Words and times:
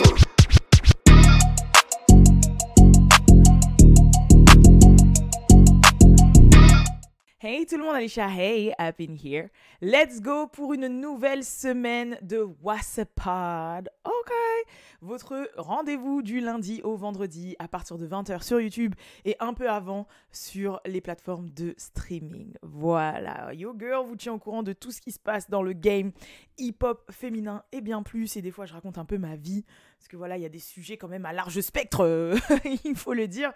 Castle. 0.00 0.29
Hey 7.52 7.66
tout 7.66 7.78
le 7.78 7.82
monde, 7.82 7.96
Alicia, 7.96 8.28
hey, 8.28 8.72
up 8.80 9.00
in 9.00 9.16
here. 9.16 9.48
Let's 9.82 10.20
go 10.20 10.46
pour 10.46 10.72
une 10.72 10.86
nouvelle 10.86 11.42
semaine 11.42 12.16
de 12.22 12.46
WhatsApp 12.62 13.10
Ok, 14.04 14.32
votre 15.00 15.50
rendez-vous 15.56 16.22
du 16.22 16.38
lundi 16.38 16.80
au 16.84 16.94
vendredi 16.94 17.56
à 17.58 17.66
partir 17.66 17.98
de 17.98 18.06
20h 18.06 18.44
sur 18.44 18.60
YouTube 18.60 18.94
et 19.24 19.34
un 19.40 19.52
peu 19.52 19.68
avant 19.68 20.06
sur 20.30 20.80
les 20.86 21.00
plateformes 21.00 21.50
de 21.50 21.74
streaming. 21.76 22.52
Voilà, 22.62 23.52
Yo 23.52 23.74
Girl 23.76 24.06
vous 24.06 24.14
tient 24.14 24.34
au 24.34 24.38
courant 24.38 24.62
de 24.62 24.72
tout 24.72 24.92
ce 24.92 25.00
qui 25.00 25.10
se 25.10 25.18
passe 25.18 25.50
dans 25.50 25.64
le 25.64 25.72
game 25.72 26.12
hip-hop 26.56 27.10
féminin 27.10 27.64
et 27.72 27.80
bien 27.80 28.04
plus. 28.04 28.36
Et 28.36 28.42
des 28.42 28.52
fois, 28.52 28.64
je 28.64 28.74
raconte 28.74 28.96
un 28.96 29.04
peu 29.04 29.18
ma 29.18 29.34
vie 29.34 29.64
parce 29.98 30.06
que 30.06 30.16
voilà, 30.16 30.36
il 30.36 30.42
y 30.44 30.46
a 30.46 30.50
des 30.50 30.60
sujets 30.60 30.96
quand 30.96 31.08
même 31.08 31.26
à 31.26 31.32
large 31.32 31.60
spectre, 31.62 32.38
il 32.84 32.94
faut 32.94 33.12
le 33.12 33.26
dire. 33.26 33.52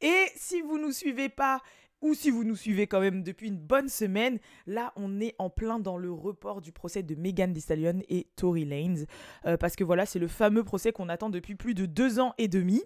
Et 0.00 0.26
si 0.34 0.62
vous 0.62 0.78
nous 0.78 0.90
suivez 0.90 1.28
pas, 1.28 1.62
ou 2.02 2.14
si 2.14 2.30
vous 2.30 2.44
nous 2.44 2.56
suivez 2.56 2.86
quand 2.86 3.00
même 3.00 3.22
depuis 3.22 3.48
une 3.48 3.58
bonne 3.58 3.88
semaine, 3.88 4.38
là 4.66 4.92
on 4.96 5.20
est 5.20 5.34
en 5.38 5.50
plein 5.50 5.78
dans 5.78 5.96
le 5.96 6.12
report 6.12 6.60
du 6.60 6.72
procès 6.72 7.02
de 7.02 7.14
Megan 7.14 7.52
Thee 7.52 7.60
Stallion 7.60 8.00
et 8.08 8.26
Tory 8.36 8.64
Lanez. 8.64 9.06
Euh, 9.46 9.56
parce 9.56 9.76
que 9.76 9.84
voilà, 9.84 10.06
c'est 10.06 10.18
le 10.18 10.28
fameux 10.28 10.64
procès 10.64 10.92
qu'on 10.92 11.08
attend 11.08 11.30
depuis 11.30 11.54
plus 11.54 11.74
de 11.74 11.86
deux 11.86 12.20
ans 12.20 12.34
et 12.38 12.48
demi. 12.48 12.82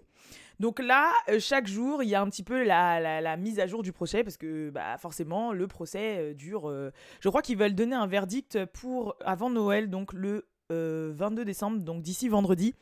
Donc 0.59 0.79
là, 0.79 1.11
euh, 1.29 1.39
chaque 1.39 1.67
jour, 1.67 2.03
il 2.03 2.09
y 2.09 2.15
a 2.15 2.21
un 2.21 2.29
petit 2.29 2.43
peu 2.43 2.63
la, 2.63 3.37
mise 3.37 3.59
à 3.59 3.67
jour 3.67 3.83
du 3.83 3.91
procès 3.91 4.23
parce 4.23 4.37
que 4.37 4.69
bah, 4.69 4.97
forcément, 4.97 5.53
le 5.53 5.67
procès 5.67 6.17
euh, 6.19 6.33
dure. 6.33 6.71
je 7.19 7.29
crois 7.29 7.41
qu'ils 7.41 7.57
veulent 7.57 7.75
donner 7.75 7.95
un 7.95 8.07
verdict 8.07 8.65
pour 8.65 9.15
avant 9.25 9.49
Noël, 9.49 9.89
donc 9.89 10.13
le 10.13 10.47
22 10.69 11.43
décembre, 11.43 11.79
donc 11.81 12.01
d'ici 12.01 12.29
vendredi. 12.29 12.73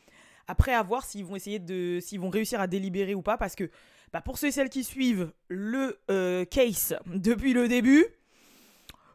Après, 0.47 0.73
à 0.73 0.81
voir 0.81 1.05
s'ils 1.05 1.25
vont 1.25 1.35
essayer 1.35 1.59
de, 1.59 1.99
s'ils 2.01 2.19
vont 2.19 2.29
réussir 2.29 2.59
à 2.59 2.65
délibérer 2.65 3.13
ou 3.13 3.21
pas, 3.21 3.37
parce 3.37 3.55
que 3.55 3.69
bah, 4.13 4.21
pour 4.21 4.37
ceux 4.37 4.47
et 4.47 4.51
celles 4.51 4.69
qui 4.69 4.83
suivent 4.83 5.31
le 5.47 5.99
euh, 6.09 6.45
case 6.45 6.95
depuis 7.05 7.53
le 7.53 7.67
début, 7.67 8.05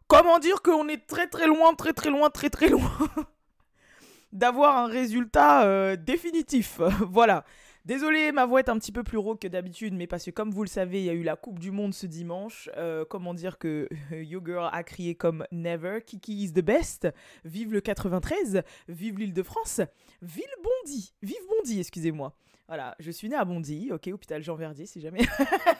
comment 0.06 0.38
dire 0.38 0.62
qu'on 0.62 0.88
est 0.88 1.06
très 1.06 1.26
très 1.26 1.46
loin, 1.46 1.74
très 1.74 1.92
très 1.92 2.10
loin, 2.10 2.30
très 2.30 2.50
très 2.50 2.68
loin 2.68 2.90
d'avoir 4.32 4.76
un 4.76 4.86
résultat 4.86 5.64
euh, 5.64 5.96
définitif. 5.96 6.80
voilà. 7.00 7.44
Désolé, 7.84 8.32
ma 8.32 8.46
voix 8.46 8.60
est 8.60 8.70
un 8.70 8.78
petit 8.78 8.92
peu 8.92 9.02
plus 9.02 9.18
rauque 9.18 9.42
que 9.42 9.48
d'habitude, 9.48 9.92
mais 9.92 10.06
parce 10.06 10.24
que 10.24 10.30
comme 10.30 10.50
vous 10.50 10.62
le 10.62 10.68
savez, 10.68 11.00
il 11.00 11.04
y 11.04 11.10
a 11.10 11.12
eu 11.12 11.22
la 11.22 11.36
Coupe 11.36 11.58
du 11.58 11.70
Monde 11.70 11.92
ce 11.92 12.06
dimanche. 12.06 12.70
Euh, 12.78 13.04
comment 13.04 13.34
dire 13.34 13.58
que 13.58 13.90
Yo 14.10 14.40
Girl 14.42 14.70
a 14.72 14.82
crié 14.82 15.14
comme 15.14 15.46
Never, 15.52 16.00
Kiki 16.00 16.44
is 16.44 16.52
the 16.55 16.62
best, 16.62 17.06
vive 17.44 17.74
le 17.74 17.82
93, 17.82 18.62
vive 18.88 19.18
l'île 19.18 19.34
de 19.34 19.42
France, 19.42 19.82
vive 20.22 20.46
Bondy, 20.62 21.12
vive 21.20 21.36
Bondy, 21.46 21.80
excusez-moi. 21.80 22.34
Voilà, 22.68 22.96
je 23.00 23.10
suis 23.10 23.28
née 23.28 23.36
à 23.36 23.44
Bondy, 23.44 23.90
ok, 23.92 24.08
hôpital 24.14 24.42
Jean 24.42 24.55
Verdier 24.55 24.86
si 24.86 25.02
jamais. 25.02 25.20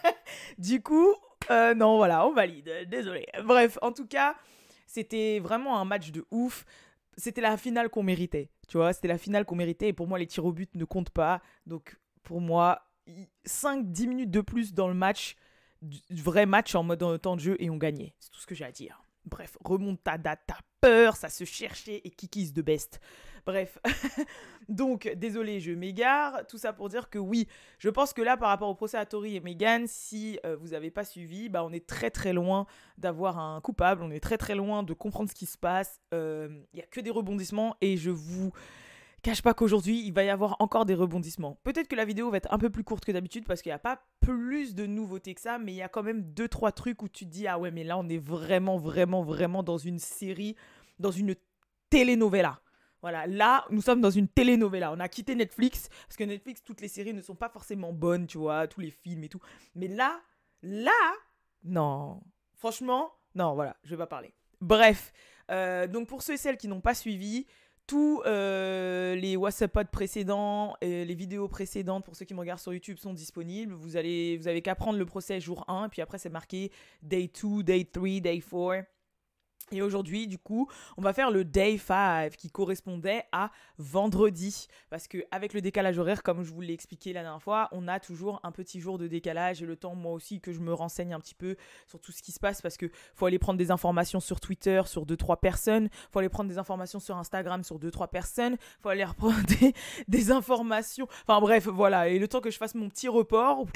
du 0.59 0.83
coup, 0.83 1.15
euh, 1.51 1.75
non, 1.75 1.97
voilà, 1.97 2.27
on 2.27 2.35
valide, 2.35 2.71
désolé. 2.87 3.25
Bref, 3.45 3.79
en 3.81 3.93
tout 3.93 4.07
cas, 4.07 4.37
c'était 4.87 5.39
vraiment 5.39 5.81
un 5.81 5.87
match 5.87 6.11
de 6.11 6.27
ouf 6.31 6.67
c'était 7.17 7.41
la 7.41 7.57
finale 7.57 7.89
qu'on 7.89 8.03
méritait. 8.03 8.51
Tu 8.69 8.77
vois, 8.77 8.93
c'était 8.93 9.09
la 9.09 9.19
finale 9.19 9.45
qu'on 9.45 9.57
méritait. 9.57 9.89
Et 9.89 9.93
pour 9.93 10.07
moi, 10.07 10.19
les 10.19 10.27
tirs 10.27 10.45
au 10.45 10.53
but 10.53 10.75
ne 10.75 10.85
comptent 10.85 11.11
pas. 11.11 11.43
Donc, 11.67 11.99
pour 12.23 12.41
moi, 12.41 12.83
5-10 13.47 14.07
minutes 14.07 14.31
de 14.31 14.41
plus 14.41 14.75
dans 14.75 14.89
le 14.89 14.95
match, 14.95 15.37
vrai 16.11 16.47
match 16.47 16.75
en 16.75 16.83
mode 16.83 17.21
temps 17.21 17.37
de 17.37 17.41
jeu, 17.41 17.57
et 17.59 17.71
on 17.71 17.77
gagnait. 17.77 18.15
C'est 18.19 18.31
tout 18.31 18.41
ce 18.41 18.47
que 18.47 18.55
j'ai 18.55 18.65
à 18.65 18.73
dire. 18.73 19.03
Bref, 19.25 19.57
remontada, 19.65 20.37
t'as 20.37 20.59
peur, 20.81 21.17
ça 21.17 21.29
se 21.29 21.45
cherchait, 21.45 22.01
et 22.05 22.11
Kikis 22.11 22.53
de 22.53 22.63
best. 22.63 23.01
Bref, 23.47 23.79
donc 24.69 25.13
désolé, 25.17 25.61
je 25.61 25.73
m'égare. 25.73 26.47
Tout 26.47 26.57
ça 26.57 26.73
pour 26.73 26.89
dire 26.89 27.11
que 27.11 27.19
oui, 27.19 27.47
je 27.79 27.91
pense 27.91 28.15
que 28.15 28.23
là, 28.23 28.37
par 28.39 28.49
rapport 28.49 28.71
au 28.71 28.75
procès 28.75 28.97
à 28.97 29.05
Tori 29.05 29.37
et 29.37 29.41
Megan, 29.41 29.87
si 29.87 30.39
euh, 30.47 30.57
vous 30.57 30.69
n'avez 30.69 30.91
pas 30.91 31.05
suivi, 31.05 31.51
bah, 31.51 31.63
on 31.63 31.71
est 31.71 31.87
très 31.87 32.11
très 32.11 32.33
loin 32.33 32.67
d'avoir 32.97 33.39
un 33.39 33.61
coupable, 33.61 34.03
on 34.03 34.11
est 34.11 34.21
très 34.21 34.39
très 34.39 34.55
loin 34.55 34.83
de 34.83 34.95
comprendre 34.95 35.29
ce 35.29 35.35
qui 35.35 35.47
se 35.47 35.59
passe. 35.59 36.01
Il 36.13 36.17
euh, 36.17 36.49
n'y 36.73 36.81
a 36.81 36.87
que 36.87 37.01
des 37.01 37.11
rebondissements 37.11 37.77
et 37.83 37.99
je 37.99 38.11
vous 38.11 38.53
cache 39.25 39.43
pas 39.43 39.53
qu'aujourd'hui, 39.53 40.03
il 40.07 40.13
va 40.13 40.25
y 40.25 40.31
avoir 40.31 40.57
encore 40.59 40.87
des 40.87 40.95
rebondissements. 40.95 41.59
Peut-être 41.65 41.89
que 41.89 41.97
la 41.97 42.05
vidéo 42.07 42.31
va 42.31 42.39
être 42.39 42.53
un 42.53 42.59
peu 42.59 42.71
plus 42.71 42.85
courte 42.85 43.05
que 43.05 43.13
d'habitude 43.13 43.45
parce 43.47 43.61
qu'il 43.61 43.71
n'y 43.71 43.75
a 43.75 43.79
pas 43.79 44.01
plus 44.21 44.75
de 44.75 44.87
nouveautés 44.87 45.35
que 45.35 45.41
ça, 45.41 45.59
mais 45.59 45.73
il 45.73 45.77
y 45.77 45.83
a 45.83 45.89
quand 45.89 46.03
même 46.03 46.23
deux 46.23 46.49
trois 46.49 46.73
trucs 46.73 47.03
où 47.03 47.09
tu 47.09 47.27
te 47.27 47.31
dis 47.31 47.47
ah 47.47 47.59
ouais 47.59 47.71
mais 47.71 47.85
là 47.85 47.99
on 47.99 48.09
est 48.09 48.19
vraiment 48.19 48.77
vraiment 48.77 49.23
vraiment 49.23 49.63
dans 49.63 49.79
une 49.79 49.99
série, 49.99 50.57
dans 50.99 51.11
une 51.11 51.35
telenovela. 51.91 52.61
Voilà, 53.05 53.27
là, 53.27 53.67
nous 53.69 53.83
sommes 53.83 54.01
dans 54.01 54.09
une 54.09 54.29
telenovela. 54.29 54.91
On 54.91 54.99
a 54.99 55.11
quitté 55.11 55.35
Netflix, 55.35 55.91
parce 56.07 56.17
que 56.17 56.25
Netflix, 56.25 56.65
toutes 56.65 56.81
les 56.81 56.89
séries 56.89 57.13
ne 57.13 57.21
sont 57.21 57.35
pas 57.35 57.51
forcément 57.51 57.93
bonnes, 57.93 58.27
tu 58.27 58.39
vois, 58.39 58.67
tous 58.67 58.81
les 58.81 58.91
films 58.91 59.25
et 59.25 59.29
tout. 59.29 59.41
Mais 59.75 59.89
là, 59.89 60.23
là, 60.63 61.13
non. 61.65 62.23
Franchement, 62.55 63.13
non, 63.35 63.55
voilà, 63.55 63.77
je 63.85 63.91
vais 63.91 63.99
pas 63.99 64.07
parler. 64.07 64.33
Bref, 64.63 65.13
euh, 65.51 65.87
donc 65.87 66.09
pour 66.09 66.23
ceux 66.23 66.33
et 66.33 66.37
celles 66.39 66.57
qui 66.57 66.67
n'ont 66.67 66.81
pas 66.81 66.95
suivi, 66.95 67.45
tous 67.87 68.23
euh, 68.25 69.15
les 69.17 69.37
WhatsApp 69.37 69.91
précédents 69.91 70.75
et 70.81 71.05
les 71.05 71.15
vidéos 71.15 71.47
précédentes 71.47 72.07
pour 72.07 72.17
ceux 72.17 72.25
qui 72.25 72.33
me 72.33 72.41
regardent 72.41 72.61
sur 72.61 72.73
YouTube 72.73 72.97
sont 72.97 73.13
disponibles. 73.13 73.75
Vous 73.75 73.99
allez 73.99 74.39
vous 74.39 74.49
avez 74.49 74.63
qu'à 74.63 74.75
prendre 74.75 74.99
le 74.99 75.05
procès 75.05 75.41
jour 75.41 75.67
1 75.69 75.91
puis 75.91 76.01
après 76.01 76.17
c'est 76.17 76.31
marqué 76.31 76.73
day 77.03 77.31
2, 77.43 77.63
day 77.63 77.85
3, 77.85 78.21
day 78.21 78.41
4. 78.41 78.87
Et 79.73 79.83
aujourd'hui, 79.83 80.27
du 80.27 80.39
coup, 80.39 80.69
on 80.97 81.03
va 81.03 81.13
faire 81.13 81.31
le 81.31 81.45
day 81.45 81.79
5 81.79 82.37
qui 82.37 82.51
correspondait 82.51 83.25
à 83.33 83.51
vendredi. 83.79 84.69
Parce 84.91 85.09
qu'avec 85.09 85.55
le 85.55 85.61
décalage 85.61 85.99
horaire, 85.99 86.23
comme 86.23 86.43
je 86.43 86.53
vous 86.53 86.61
l'ai 86.61 86.75
expliqué 86.75 87.13
la 87.13 87.23
dernière 87.23 87.43
fois, 87.43 87.69
on 87.73 87.89
a 87.89 87.99
toujours 87.99 88.41
un 88.43 88.53
petit 88.53 88.81
jour 88.81 88.99
de 88.99 89.09
décalage 89.09 89.63
et 89.63 89.67
le 89.67 89.77
temps, 89.77 89.95
moi 89.95 90.13
aussi, 90.13 90.41
que 90.41 90.53
je 90.53 90.61
me 90.61 90.73
renseigne 90.73 91.15
un 91.15 91.21
petit 91.21 91.35
peu 91.35 91.57
sur 91.87 92.01
tout 92.01 92.13
ce 92.13 92.23
qui 92.23 92.33
se 92.33 92.41
passe 92.41 92.61
parce 92.61 92.77
que 92.77 92.91
faut 93.15 93.27
aller 93.27 93.39
prendre 93.39 93.59
des 93.59 93.71
informations 93.71 94.21
sur 94.21 94.41
Twitter 94.41 94.83
sur 94.87 95.07
2-3 95.07 95.41
personnes, 95.41 95.89
faut 96.11 96.19
aller 96.19 96.29
prendre 96.29 96.49
des 96.49 96.59
informations 96.59 97.01
sur 97.01 97.17
Instagram 97.17 97.65
sur 97.65 97.79
2-3 97.79 98.09
personnes, 98.09 98.57
faut 98.83 98.89
aller 98.89 99.05
reprendre 99.05 99.37
des, 100.09 100.31
informations. 100.31 101.07
Enfin 101.27 101.41
bref, 101.41 101.67
voilà. 101.69 102.09
Et 102.09 102.19
le 102.19 102.29
temps 102.29 102.41
que 102.41 102.51
je 102.51 102.59
fasse 102.59 102.75
mon 102.75 102.89
petit 102.89 103.09
report, 103.09 103.67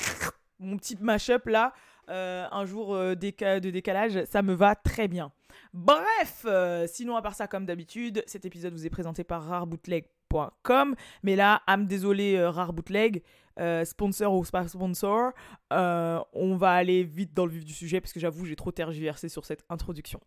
mon 0.59 0.77
petit 0.77 0.97
mash-up 1.01 1.47
là, 1.47 1.73
euh, 2.09 2.47
un 2.51 2.65
jour 2.65 2.95
euh, 2.95 3.15
de 3.15 3.71
décalage, 3.71 4.25
ça 4.25 4.43
me 4.43 4.55
va 4.55 4.75
très 4.75 5.09
bien. 5.09 5.33
Bref, 5.75 6.45
euh, 6.47 6.87
sinon 6.87 7.17
à 7.17 7.23
part 7.23 7.35
ça, 7.35 7.47
comme 7.47 7.67
d'habitude, 7.67 8.23
cet 8.27 8.45
épisode 8.45 8.73
vous 8.73 8.87
est 8.87 8.91
présenté 8.91 9.25
par 9.25 9.45
rarebootleg.com. 9.45 10.95
Mais 11.23 11.37
là, 11.37 11.63
âme 11.67 11.87
désolé, 11.87 12.37
euh, 12.37 12.51
Rare 12.51 12.73
Bootleg, 12.73 13.23
euh, 13.59 13.85
sponsor 13.85 14.35
ou 14.35 14.43
pas 14.43 14.67
sponsor, 14.69 15.33
on 15.71 16.57
va 16.57 16.73
aller 16.73 17.05
vite 17.05 17.35
dans 17.35 17.47
le 17.47 17.53
vif 17.53 17.65
du 17.65 17.73
sujet 17.73 18.01
parce 18.01 18.13
que 18.13 18.21
j'avoue, 18.21 18.45
j'ai 18.45 18.57
trop 18.57 18.73
tergiversé 18.73 19.29
sur 19.29 19.45
cette 19.45 19.65
introduction. 19.69 20.21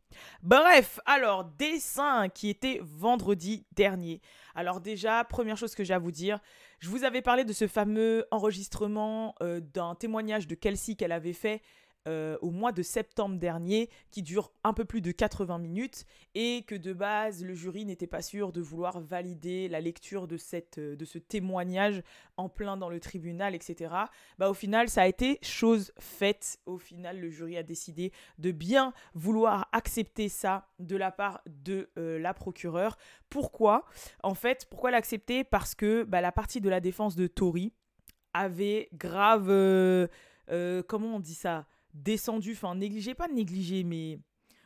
Bref, 0.44 1.00
alors, 1.06 1.46
dessin 1.58 2.30
qui 2.30 2.50
était 2.50 2.80
vendredi 2.84 3.66
dernier. 3.74 4.22
Alors 4.56 4.82
déjà, 4.82 5.24
première 5.24 5.58
chose 5.58 5.76
que 5.76 5.84
j'ai 5.84 5.94
à 5.94 6.00
vous 6.00 6.12
dire, 6.12 6.40
je 6.80 6.90
vous 6.90 7.04
avais 7.04 7.22
parlé 7.22 7.46
de 7.46 7.54
ce 7.54 7.68
fameux 7.68 8.26
enregistrement 8.32 9.36
d'un 9.74 9.96
témoignage 9.96 10.48
de 10.48 10.56
Kelsey 10.56 10.96
qu'elle 10.96 11.12
avait 11.12 11.34
fait 11.34 11.62
euh, 12.08 12.36
au 12.42 12.50
mois 12.50 12.72
de 12.72 12.82
septembre 12.82 13.38
dernier, 13.38 13.88
qui 14.10 14.24
dure 14.24 14.52
un 14.64 14.74
peu 14.74 14.86
plus 14.86 15.02
de 15.02 15.12
80 15.12 15.60
minutes, 15.60 16.06
et 16.34 16.64
que 16.66 16.74
de 16.74 16.94
base, 16.94 17.44
le 17.44 17.54
jury 17.54 17.86
n'était 17.86 18.08
pas 18.08 18.24
sûr 18.24 18.52
de 18.52 18.60
vouloir 18.60 19.00
valider 19.00 19.68
la 19.68 19.82
lecture 19.82 20.28
de, 20.28 20.36
cette, 20.36 20.80
euh, 20.80 20.96
de 20.96 21.06
ce 21.06 21.20
témoignage 21.20 22.02
en 22.38 22.50
plein 22.50 22.76
dans 22.76 22.90
le 22.90 23.00
tribunal, 23.00 23.54
etc. 23.54 23.94
Bah, 24.40 24.50
au 24.50 24.56
final, 24.56 24.90
ça 24.90 25.04
a 25.04 25.08
été 25.08 25.38
chose 25.44 25.92
faite. 26.00 26.58
Au 26.66 26.80
final, 26.80 27.20
le 27.20 27.30
jury 27.30 27.56
a 27.56 27.62
décidé 27.62 28.12
de 28.40 28.50
bien 28.50 28.94
vouloir 29.14 29.70
accepter 29.72 30.28
ça 30.28 30.70
de 30.80 30.96
la 30.96 31.12
part 31.12 31.42
de 31.46 31.92
euh, 32.00 32.18
la 32.18 32.34
procureure. 32.34 32.98
Pourquoi? 33.30 33.86
En 34.24 34.34
fait, 34.34 34.66
pourquoi 34.72 34.90
l'accepter? 34.90 35.44
Parce 35.44 35.76
que 35.76 36.04
bah, 36.04 36.22
la 36.22 36.32
partie 36.32 36.62
de 36.62 36.70
la 36.70 36.80
défense 36.80 37.16
de 37.16 37.28
Tory 37.28 37.74
avait 38.34 38.90
grave... 38.94 39.46
comment 40.88 41.16
on 41.16 41.20
dit 41.20 41.36
ça? 41.36 41.68
Descendu, 41.94 42.54
enfin 42.54 42.76
négligé, 42.76 43.14
pas 43.14 43.28
négligé, 43.28 43.84
mais 43.84 44.20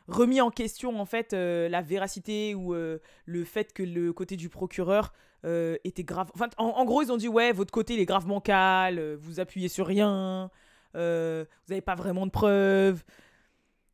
remis 0.08 0.40
en 0.40 0.50
question 0.50 1.00
en 1.00 1.06
fait 1.06 1.32
euh, 1.32 1.68
la 1.68 1.82
véracité 1.82 2.54
ou 2.54 2.74
euh, 2.74 2.98
le 3.24 3.44
fait 3.44 3.72
que 3.72 3.82
le 3.82 4.12
côté 4.12 4.36
du 4.36 4.48
procureur 4.48 5.12
euh, 5.44 5.76
était 5.84 6.04
grave. 6.04 6.30
Enfin, 6.34 6.48
en, 6.58 6.84
gros, 6.84 7.02
ils 7.02 7.12
ont 7.12 7.16
dit 7.16 7.28
ouais, 7.28 7.52
votre 7.52 7.72
côté 7.72 7.94
il 7.94 8.00
est 8.00 8.06
gravement 8.06 8.40
calme, 8.40 9.14
vous 9.14 9.40
appuyez 9.40 9.68
sur 9.68 9.86
rien, 9.86 10.50
vous 10.94 11.00
n'avez 11.68 11.82
pas 11.82 11.94
vraiment 11.94 12.26
de 12.26 12.30
preuves. 12.30 13.02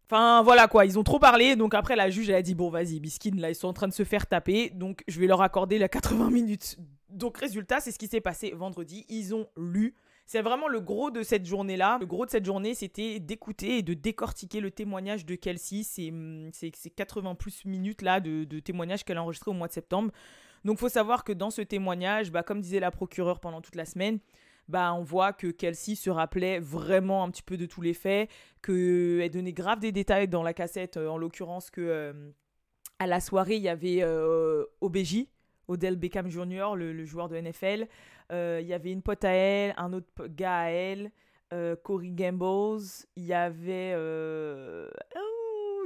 Enfin 0.05 0.43
voilà 0.43 0.69
quoi, 0.69 0.85
ils 0.85 0.99
ont 0.99 1.05
trop 1.05 1.19
parlé, 1.19 1.57
donc 1.57 1.75
après 1.75 1.97
la 1.97 2.11
juge 2.11 2.29
elle 2.29 2.35
a 2.37 2.43
dit 2.43 2.55
bon 2.55 2.69
vas-y, 2.69 3.01
Biskin 3.01 3.37
là 3.37 3.49
ils 3.49 3.55
sont 3.55 3.69
en 3.69 3.73
train 3.73 3.89
de 3.89 3.95
se 3.95 4.05
faire 4.05 4.27
taper, 4.27 4.69
donc 4.69 5.03
je 5.09 5.19
vais 5.19 5.27
leur 5.27 5.41
accorder 5.41 5.79
la 5.79 5.89
80 5.89 6.31
minutes. 6.31 6.77
Donc 7.09 7.39
résultat, 7.39 7.81
c'est 7.81 7.93
ce 7.93 7.99
qui 7.99 8.09
s'est 8.09 8.21
passé 8.21 8.53
vendredi, 8.55 9.07
ils 9.09 9.35
ont 9.35 9.47
lu 9.57 9.95
c'est 10.27 10.43
vraiment 10.43 10.69
le 10.69 10.81
gros 10.81 11.11
de 11.11 11.23
cette 11.23 11.47
journée-là. 11.47 11.99
Le 12.01 12.07
gros 12.07 12.25
de 12.25 12.31
cette 12.31 12.45
journée, 12.45 12.75
c'était 12.75 13.21
d'écouter 13.21 13.79
et 13.79 13.83
de 13.83 13.95
décortiquer 13.95 14.61
le 14.61 14.71
témoignage 14.71 15.27
de 15.27 15.35
Kelsey. 15.35 15.83
C'est 15.83 16.91
80 16.91 17.35
plus 17.35 17.65
minutes 17.65 18.03
là 18.03 18.21
de, 18.21 18.45
de 18.45 18.61
témoignage 18.61 19.05
qu'elle 19.05 19.19
a 19.19 19.23
enregistré 19.23 19.51
au 19.51 19.55
mois 19.55 19.69
de 19.69 19.73
septembre. 19.73 20.13
Donc 20.65 20.79
faut 20.79 20.89
savoir 20.89 21.25
que 21.25 21.33
dans 21.33 21.51
ce 21.51 21.63
témoignage, 21.63 22.31
bah, 22.31 22.43
comme 22.43 22.61
disait 22.61 22.81
la 22.81 22.91
procureure 22.91 23.41
pendant 23.41 23.61
toute 23.61 23.75
la 23.75 23.85
semaine, 23.85 24.21
bah, 24.69 24.95
on 24.95 25.03
voit 25.03 25.33
que 25.33 25.49
Kelsey 25.49 25.97
se 25.97 26.09
rappelait 26.09 26.61
vraiment 26.61 27.25
un 27.25 27.31
petit 27.31 27.43
peu 27.43 27.57
de 27.57 27.67
tous 27.67 27.83
les 27.83 27.95
faits, 27.95 28.31
qu'elle 28.63 29.31
donnait 29.31 29.53
grave 29.53 29.81
des 29.81 29.93
détails 29.93 30.29
dans 30.29 30.43
la 30.43 30.55
cassette, 30.55 30.97
en 30.97 31.19
l'occurrence 31.19 31.71
que 31.71 32.33
à 32.99 33.07
la 33.09 33.21
soirée, 33.21 33.57
il 33.57 33.63
y 33.63 33.69
avait 33.69 34.05
OBJ, 34.81 35.27
Odell 35.73 35.97
Beckham 35.97 36.29
Jr., 36.29 36.75
le, 36.77 37.05
joueur 37.05 37.29
de 37.29 37.37
NFL. 37.37 37.87
Il 38.31 38.67
y 38.67 38.73
avait 38.73 38.93
une 38.93 39.03
pote 39.03 39.25
à 39.25 39.31
elle, 39.31 39.75
un 39.77 39.93
autre 39.93 40.27
gars 40.29 40.61
à 40.61 40.71
elle, 40.71 41.11
Corey 41.83 42.11
Gambles. 42.11 42.83
Il 43.17 43.25
y 43.25 43.35
avait 43.35 43.95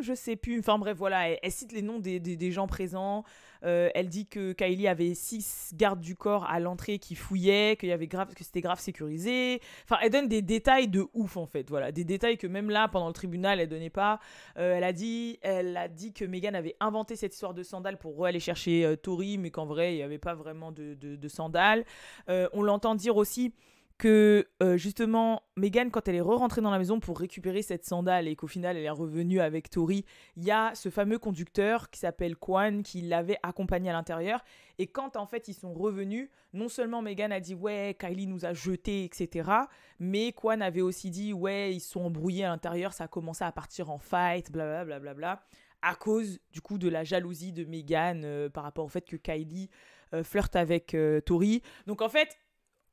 je 0.00 0.14
sais 0.14 0.36
plus. 0.36 0.58
Enfin 0.58 0.78
bref, 0.78 0.96
voilà, 0.96 1.30
elle, 1.30 1.50
cite 1.50 1.72
les 1.72 1.82
noms 1.82 1.98
des, 1.98 2.20
des, 2.20 2.52
gens 2.52 2.66
présents. 2.66 3.24
Euh, 3.64 3.88
elle 3.94 4.08
dit 4.08 4.26
que 4.26 4.52
Kylie 4.52 4.86
avait 4.86 5.14
six 5.14 5.72
gardes 5.74 6.00
du 6.00 6.14
corps 6.14 6.44
à 6.44 6.60
l'entrée 6.60 6.98
qui 6.98 7.14
fouillaient, 7.14 7.76
qu'il 7.78 7.88
y 7.88 7.92
avait 7.92 8.06
grave, 8.06 8.34
que 8.34 8.44
c'était 8.44 8.60
grave 8.60 8.78
sécurisé. 8.78 9.60
Enfin, 9.84 9.96
elle 10.02 10.10
donne 10.10 10.28
des 10.28 10.42
détails 10.42 10.88
de 10.88 11.06
ouf 11.14 11.36
en 11.36 11.46
fait. 11.46 11.68
Voilà, 11.68 11.92
des 11.92 12.04
détails 12.04 12.38
que 12.38 12.46
même 12.46 12.70
là, 12.70 12.88
pendant 12.88 13.08
le 13.08 13.14
tribunal, 13.14 13.60
elle 13.60 13.68
donnait 13.68 13.90
pas. 13.90 14.20
Euh, 14.58 14.76
elle 14.76 14.84
a 14.84 14.92
dit, 14.92 15.38
elle 15.42 15.76
a 15.76 15.88
dit 15.88 16.12
que 16.12 16.24
Megan 16.24 16.54
avait 16.54 16.76
inventé 16.80 17.16
cette 17.16 17.34
histoire 17.34 17.54
de 17.54 17.62
sandales 17.62 17.98
pour 17.98 18.26
aller 18.26 18.40
chercher 18.40 18.84
euh, 18.84 18.96
Tori, 18.96 19.38
mais 19.38 19.50
qu'en 19.50 19.66
vrai, 19.66 19.94
il 19.94 19.96
n'y 19.96 20.02
avait 20.02 20.18
pas 20.18 20.34
vraiment 20.34 20.72
de, 20.72 20.94
de, 20.94 21.16
de 21.16 21.28
sandales. 21.28 21.84
on 22.28 22.62
l'entend 22.62 22.94
dire 22.94 23.16
aussi 23.16 23.52
que 23.98 24.46
euh, 24.62 24.76
justement 24.76 25.42
Megan 25.56 25.90
quand 25.90 26.06
elle 26.06 26.16
est 26.16 26.20
re-rentrée 26.20 26.60
dans 26.60 26.70
la 26.70 26.78
maison 26.78 27.00
pour 27.00 27.18
récupérer 27.18 27.62
cette 27.62 27.86
sandale 27.86 28.28
et 28.28 28.36
qu'au 28.36 28.46
final 28.46 28.76
elle 28.76 28.84
est 28.84 28.90
revenue 28.90 29.40
avec 29.40 29.70
Tori, 29.70 30.04
il 30.36 30.44
y 30.44 30.50
a 30.50 30.74
ce 30.74 30.90
fameux 30.90 31.18
conducteur 31.18 31.88
qui 31.90 32.00
s'appelle 32.00 32.36
Kwan 32.36 32.82
qui 32.82 33.00
l'avait 33.00 33.38
accompagné 33.42 33.88
à 33.88 33.94
l'intérieur 33.94 34.44
et 34.78 34.86
quand 34.86 35.16
en 35.16 35.26
fait 35.26 35.48
ils 35.48 35.54
sont 35.54 35.72
revenus, 35.72 36.28
non 36.52 36.68
seulement 36.68 37.00
Megan 37.00 37.32
a 37.32 37.40
dit 37.40 37.54
ouais 37.54 37.96
Kylie 37.98 38.26
nous 38.26 38.44
a 38.44 38.52
jetés 38.52 39.04
etc, 39.04 39.50
mais 39.98 40.32
Kwan 40.32 40.60
avait 40.60 40.82
aussi 40.82 41.10
dit 41.10 41.32
ouais 41.32 41.74
ils 41.74 41.80
sont 41.80 42.00
embrouillés 42.00 42.44
à 42.44 42.48
l'intérieur, 42.48 42.92
ça 42.92 43.04
a 43.04 43.08
commencé 43.08 43.44
à 43.44 43.52
partir 43.52 43.90
en 43.90 43.98
fight, 43.98 44.52
blablabla. 44.52 44.84
Bla, 44.84 44.98
bla, 44.98 45.14
bla, 45.14 45.42
à 45.82 45.94
cause 45.94 46.38
du 46.52 46.60
coup 46.60 46.78
de 46.78 46.88
la 46.88 47.04
jalousie 47.04 47.52
de 47.52 47.64
Megan 47.64 48.22
euh, 48.24 48.50
par 48.50 48.64
rapport 48.64 48.84
au 48.84 48.88
fait 48.88 49.06
que 49.06 49.16
Kylie 49.16 49.70
euh, 50.14 50.22
flirte 50.22 50.56
avec 50.56 50.96
Tori. 51.24 51.62
Donc 51.86 52.02
en 52.02 52.08
fait 52.08 52.36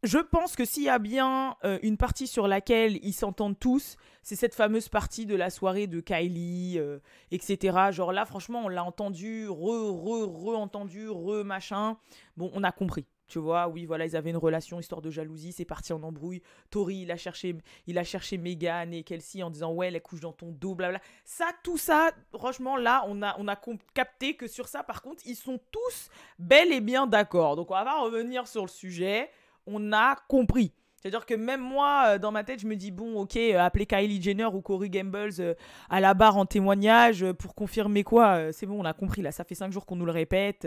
je 0.03 0.17
pense 0.17 0.55
que 0.57 0.65
s'il 0.65 0.83
y 0.83 0.89
a 0.89 0.99
bien 0.99 1.55
euh, 1.63 1.79
une 1.81 1.95
partie 1.97 2.27
sur 2.27 2.47
laquelle 2.47 2.99
ils 3.03 3.13
s'entendent 3.13 3.57
tous, 3.57 3.95
c'est 4.21 4.35
cette 4.35 4.53
fameuse 4.53 4.89
partie 4.89 5.25
de 5.25 5.35
la 5.35 5.49
soirée 5.49 5.87
de 5.87 6.01
Kylie, 6.01 6.77
euh, 6.77 6.99
etc. 7.31 7.77
Genre 7.91 8.11
là, 8.11 8.25
franchement, 8.25 8.63
on 8.65 8.67
l'a 8.67 8.83
entendu, 8.83 9.47
re, 9.47 9.91
re, 9.91 10.27
re-entendu, 10.27 11.09
re-machin. 11.09 11.97
Bon, 12.35 12.51
on 12.53 12.63
a 12.63 12.71
compris. 12.73 13.05
Tu 13.27 13.39
vois, 13.39 13.69
oui, 13.69 13.85
voilà, 13.85 14.05
ils 14.05 14.17
avaient 14.17 14.29
une 14.29 14.37
relation, 14.37 14.79
histoire 14.79 15.01
de 15.01 15.09
jalousie, 15.09 15.53
c'est 15.53 15.65
parti 15.65 15.93
en 15.93 16.03
embrouille. 16.03 16.41
Tori, 16.69 17.03
il 17.03 17.11
a 17.11 17.17
cherché, 17.17 17.55
il 17.87 17.97
a 17.97 18.03
cherché 18.03 18.37
Megan 18.37 18.93
et 18.93 19.03
Kelsey 19.03 19.41
en 19.41 19.49
disant 19.49 19.71
ouais, 19.71 19.87
elle 19.87 20.01
couche 20.01 20.19
dans 20.19 20.33
ton 20.33 20.51
dos, 20.51 20.75
blabla. 20.75 20.99
Ça, 21.23 21.45
tout 21.63 21.77
ça, 21.77 22.11
franchement, 22.35 22.75
là, 22.75 23.05
on 23.07 23.21
a, 23.23 23.35
on 23.39 23.47
a 23.47 23.57
capté 23.93 24.35
que 24.35 24.47
sur 24.47 24.67
ça, 24.67 24.83
par 24.83 25.01
contre, 25.01 25.23
ils 25.25 25.37
sont 25.37 25.59
tous 25.71 26.09
bel 26.37 26.73
et 26.73 26.81
bien 26.81 27.07
d'accord. 27.07 27.55
Donc, 27.55 27.71
on 27.71 27.73
va 27.73 28.01
revenir 28.01 28.47
sur 28.47 28.63
le 28.63 28.69
sujet 28.69 29.31
on 29.67 29.93
a 29.93 30.15
compris. 30.27 30.73
C'est-à-dire 31.03 31.25
que 31.25 31.33
même 31.33 31.59
moi, 31.59 32.05
euh, 32.07 32.17
dans 32.17 32.31
ma 32.31 32.45
tête, 32.45 32.61
je 32.61 32.65
me 32.65 32.77
dis, 32.77 32.89
bon, 32.89 33.19
ok, 33.19 33.35
euh, 33.35 33.59
appeler 33.59 33.85
Kylie 33.85 34.21
Jenner 34.21 34.45
ou 34.45 34.61
Corey 34.61 34.89
Gambles 34.89 35.33
euh, 35.39 35.53
à 35.89 35.99
la 35.99 36.13
barre 36.13 36.37
en 36.37 36.45
témoignage 36.45 37.29
pour 37.33 37.55
confirmer 37.55 38.05
quoi 38.05 38.53
C'est 38.53 38.65
bon, 38.65 38.79
on 38.79 38.85
a 38.85 38.93
compris, 38.93 39.21
là, 39.21 39.33
ça 39.33 39.43
fait 39.43 39.53
cinq 39.53 39.73
jours 39.73 39.85
qu'on 39.85 39.97
nous 39.97 40.05
le 40.05 40.13
répète. 40.13 40.65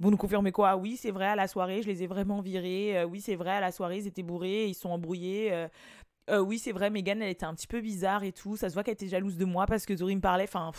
vous 0.00 0.10
nous 0.10 0.16
confirmez 0.16 0.50
quoi? 0.50 0.74
Oui, 0.74 0.96
c'est 0.96 1.12
vrai, 1.12 1.26
à 1.26 1.36
la 1.36 1.46
soirée, 1.46 1.82
je 1.82 1.86
les 1.86 2.02
ai 2.02 2.08
vraiment 2.08 2.40
virés. 2.40 3.04
oui, 3.04 3.20
c'est 3.20 3.36
vrai, 3.36 3.52
à 3.52 3.60
la 3.60 3.70
soirée, 3.70 3.98
ils 3.98 4.08
étaient 4.08 4.24
bourrés, 4.24 4.66
ils 4.66 4.74
sont 4.74 4.90
embrouillés. 4.90 5.68
oui, 6.32 6.58
c'est 6.58 6.72
vrai, 6.72 6.90
Megan, 6.90 7.22
elle 7.22 7.30
était 7.30 7.46
un 7.46 7.54
petit 7.54 7.68
peu 7.68 7.80
bizarre 7.80 8.24
et 8.24 8.32
tout. 8.32 8.56
Ça 8.56 8.68
se 8.68 8.74
voit 8.74 8.82
qu'elle 8.82 8.94
était 8.94 9.06
jalouse 9.06 9.36
de 9.36 9.44
moi 9.44 9.66
parce 9.66 9.86
que 9.86 9.94
Zori 9.94 10.16
me 10.16 10.20
parlait. 10.20 10.44
Enfin, 10.44 10.72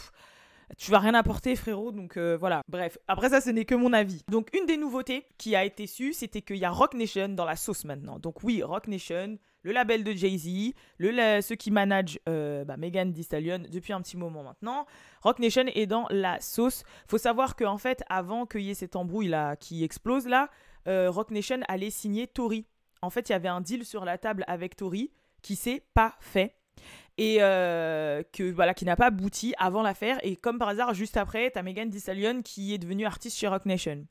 tu 0.78 0.92
vas 0.92 1.00
rien 1.00 1.14
apporter, 1.14 1.56
frérot. 1.56 1.92
Donc 1.92 2.18
euh, 2.18 2.38
voilà. 2.38 2.62
Bref, 2.68 2.98
après 3.08 3.30
ça, 3.30 3.42
ce 3.42 3.50
n'est 3.50 3.66
que 3.66 3.76
mon 3.76 3.94
avis. 3.94 4.22
Donc 4.30 4.50
une 4.58 4.66
des 4.66 4.78
nouveautés 4.78 5.26
qui 5.38 5.56
a 5.56 5.66
été 5.66 5.88
su, 5.88 6.14
c'était 6.14 6.42
qu'il 6.42 6.58
y 6.58 6.66
a 6.66 6.70
Rock 6.70 6.94
Nation 6.94 7.30
dans 7.30 7.46
la 7.46 7.56
sauce 7.56 7.86
maintenant. 7.86 8.20
Donc 8.20 8.44
oui, 8.44 8.64
Rock 8.64 8.88
Nation, 8.88 9.38
le 9.64 9.72
label 9.72 10.04
de 10.04 10.12
Jay-Z, 10.12 10.74
le, 10.98 11.42
ceux 11.42 11.56
qui 11.56 11.72
managent 11.72 12.20
euh, 12.28 12.66
bah, 12.66 12.78
Megan 12.78 13.14
Thee 13.14 13.24
Stallion 13.24 13.64
depuis 13.70 13.94
un 13.94 14.02
petit 14.02 14.18
moment 14.18 14.44
maintenant. 14.44 14.86
Rock 15.22 15.40
Nation 15.40 15.66
est 15.74 15.88
dans 15.88 16.08
la 16.10 16.40
sauce. 16.40 16.84
Faut 17.08 17.18
savoir 17.18 17.56
qu'en 17.56 17.78
fait, 17.78 18.04
avant 18.10 18.46
qu'il 18.46 18.62
y 18.62 18.72
ait 18.72 18.76
cette 18.76 18.96
embrouille 18.96 19.28
là 19.28 19.56
qui 19.56 19.84
explose 19.84 20.28
là, 20.28 20.50
euh, 20.88 21.12
Rock 21.12 21.32
Nation 21.32 21.60
allait 21.68 21.92
signer 21.92 22.28
Tory. 22.28 22.66
En 23.02 23.10
fait, 23.10 23.30
il 23.30 23.32
y 23.32 23.36
avait 23.36 23.48
un 23.48 23.62
deal 23.62 23.86
sur 23.86 24.06
la 24.06 24.18
table 24.18 24.44
avec 24.48 24.76
Tory 24.76 25.12
qui 25.42 25.56
s'est 25.56 25.84
pas 25.94 26.16
fait 26.20 26.56
et 27.22 27.38
euh, 27.40 28.24
que 28.34 28.52
voilà 28.52 28.74
qui 28.74 28.84
n'a 28.84 28.96
pas 28.96 29.06
abouti 29.06 29.54
avant 29.60 29.84
l'affaire. 29.84 30.18
Et 30.24 30.36
comme 30.36 30.58
par 30.58 30.70
hasard 30.70 30.96
juste 30.96 31.18
après 31.18 31.52
t'as 31.52 31.62
Megan 31.62 31.92
Thee 31.92 32.42
qui 32.44 32.74
est 32.74 32.80
devenue 32.80 33.06
artiste 33.06 33.38
chez 33.38 33.48
Rock 33.48 33.68
Nation. 33.68 34.08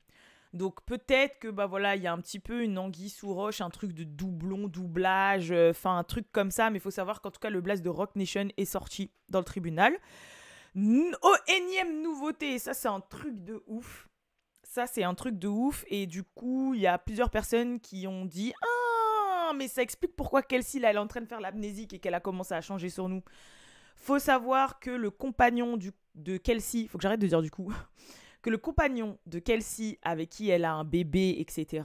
Donc 0.53 0.81
peut-être 0.85 1.41
que 1.41 1.49
bah 1.49 1.67
voilà 1.67 1.97
il 1.97 2.03
y 2.03 2.07
a 2.07 2.13
un 2.13 2.19
petit 2.19 2.39
peu 2.39 2.63
une 2.63 2.79
anguille 2.79 3.11
sous 3.11 3.35
roche 3.35 3.61
un 3.61 3.71
truc 3.71 3.95
de 3.95 4.05
doublon 4.05 4.69
doublage 4.69 5.51
euh, 5.51 5.71
enfin 5.71 5.99
un 5.99 6.05
truc 6.05 6.31
comme 6.31 6.53
ça. 6.53 6.71
Mais 6.71 6.79
il 6.79 6.81
faut 6.81 6.93
savoir 6.93 7.21
qu'en 7.21 7.33
tout 7.33 7.41
cas 7.41 7.51
le 7.51 7.61
blast 7.61 7.83
de 7.83 7.89
Rock 7.89 8.15
Nation 8.15 8.47
est 8.57 8.65
sorti 8.65 9.11
dans 9.29 9.41
le 9.41 9.45
tribunal. 9.45 9.93
Oh 10.77 11.37
énième 11.49 12.03
nouveauté 12.03 12.61
ça 12.61 12.75
c'est 12.75 12.87
un 12.87 13.01
truc 13.01 13.43
de 13.43 13.61
ouf. 13.67 14.09
Ça 14.63 14.87
c'est 14.87 15.03
un 15.03 15.15
truc 15.15 15.37
de 15.37 15.49
ouf. 15.49 15.85
Et 15.89 16.07
du 16.07 16.23
coup 16.23 16.75
il 16.75 16.81
y 16.81 16.87
a 16.87 16.97
plusieurs 16.97 17.31
personnes 17.31 17.81
qui 17.81 18.07
ont 18.07 18.25
dit 18.25 18.53
ah 18.63 18.80
mais 19.55 19.69
ça 19.69 19.83
explique 19.83 20.17
pourquoi 20.17 20.43
Kelsey, 20.43 20.81
là, 20.81 20.91
elle 20.91 20.97
est 20.97 21.01
en 21.01 21.07
train 21.07 21.21
de 21.21 21.27
faire 21.27 21.41
l'amnésique 21.41 21.93
et 21.93 21.99
qu'elle 21.99 22.15
a 22.15 22.21
commencé 22.21 22.55
à 22.55 22.61
changer 22.61 22.91
sur 22.91 23.09
nous. 23.09 23.23
Faut 23.97 24.19
savoir 24.19 24.81
que 24.81 24.91
le 24.91 25.11
compagnon 25.11 25.79
de 26.15 26.37
Kelsey, 26.37 26.87
faut 26.87 26.99
que 26.99 27.03
j'arrête 27.03 27.21
de 27.21 27.27
dire 27.27 27.43
du 27.43 27.51
coup, 27.51 27.73
que 28.43 28.51
le 28.51 28.59
compagnon 28.59 29.19
de 29.27 29.39
Kelsey 29.39 29.99
avec 30.03 30.31
qui 30.31 30.49
elle 30.51 30.65
a 30.65 30.73
un 30.73 30.85
bébé, 30.85 31.37
etc., 31.39 31.85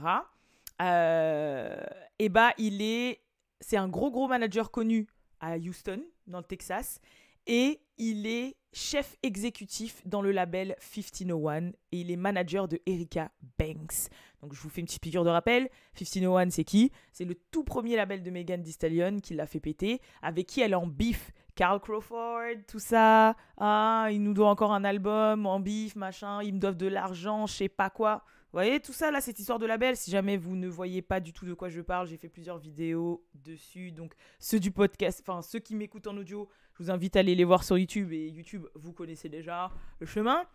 eh 0.79 2.29
bah, 2.29 2.53
il 2.57 2.81
est, 2.81 3.21
c'est 3.59 3.77
un 3.77 3.87
gros, 3.87 4.11
gros 4.11 4.27
manager 4.27 4.71
connu 4.71 5.07
à 5.39 5.57
Houston, 5.57 6.01
dans 6.27 6.39
le 6.39 6.43
Texas, 6.43 6.99
et 7.47 7.79
il 7.97 8.25
est 8.27 8.55
chef 8.73 9.15
exécutif 9.23 10.01
dans 10.05 10.21
le 10.21 10.31
label 10.31 10.75
1501 10.95 11.67
et 11.67 11.71
il 11.91 12.11
est 12.11 12.17
manager 12.17 12.67
de 12.67 12.79
Erika 12.85 13.31
Banks. 13.57 14.09
Donc 14.45 14.53
je 14.53 14.61
vous 14.61 14.69
fais 14.69 14.81
une 14.81 14.85
petite 14.85 15.01
piqûre 15.01 15.23
de 15.23 15.29
rappel. 15.31 15.69
1501 15.99 16.51
c'est 16.51 16.63
qui? 16.63 16.91
C'est 17.11 17.25
le 17.25 17.33
tout 17.33 17.63
premier 17.63 17.95
label 17.95 18.21
de 18.21 18.29
Megan 18.29 18.61
Thee 18.61 19.21
qui 19.23 19.33
l'a 19.33 19.47
fait 19.47 19.59
péter, 19.59 20.01
avec 20.21 20.45
qui 20.45 20.61
elle 20.61 20.73
est 20.73 20.75
en 20.75 20.85
bif. 20.85 21.31
Carl 21.55 21.79
Crawford, 21.79 22.57
tout 22.67 22.77
ça. 22.77 23.35
Ah, 23.57 24.09
il 24.11 24.21
nous 24.21 24.35
doit 24.35 24.49
encore 24.49 24.71
un 24.71 24.83
album 24.83 25.47
en 25.47 25.59
bif, 25.59 25.95
machin. 25.95 26.43
Ils 26.43 26.53
me 26.53 26.59
doivent 26.59 26.77
de 26.77 26.85
l'argent, 26.85 27.47
je 27.47 27.53
sais 27.53 27.69
pas 27.69 27.89
quoi. 27.89 28.23
Vous 28.51 28.57
voyez, 28.57 28.79
tout 28.79 28.93
ça, 28.93 29.09
là, 29.09 29.19
cette 29.19 29.39
histoire 29.39 29.57
de 29.57 29.65
label, 29.65 29.97
si 29.97 30.11
jamais 30.11 30.37
vous 30.37 30.55
ne 30.55 30.67
voyez 30.67 31.01
pas 31.01 31.19
du 31.19 31.33
tout 31.33 31.45
de 31.45 31.55
quoi 31.55 31.69
je 31.69 31.81
parle, 31.81 32.07
j'ai 32.07 32.17
fait 32.17 32.29
plusieurs 32.29 32.59
vidéos 32.59 33.25
dessus. 33.33 33.91
Donc, 33.91 34.13
ceux 34.37 34.59
du 34.59 34.69
podcast, 34.69 35.23
enfin, 35.25 35.41
ceux 35.41 35.59
qui 35.59 35.75
m'écoutent 35.75 36.07
en 36.07 36.15
audio, 36.15 36.47
je 36.77 36.83
vous 36.83 36.91
invite 36.91 37.15
à 37.15 37.19
aller 37.19 37.35
les 37.35 37.45
voir 37.45 37.63
sur 37.63 37.77
YouTube. 37.77 38.13
Et 38.13 38.27
YouTube, 38.27 38.67
vous 38.75 38.93
connaissez 38.93 39.27
déjà 39.27 39.71
le 39.99 40.05
chemin. 40.05 40.45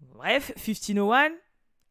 Bref, 0.00 0.52
1501. 0.56 1.30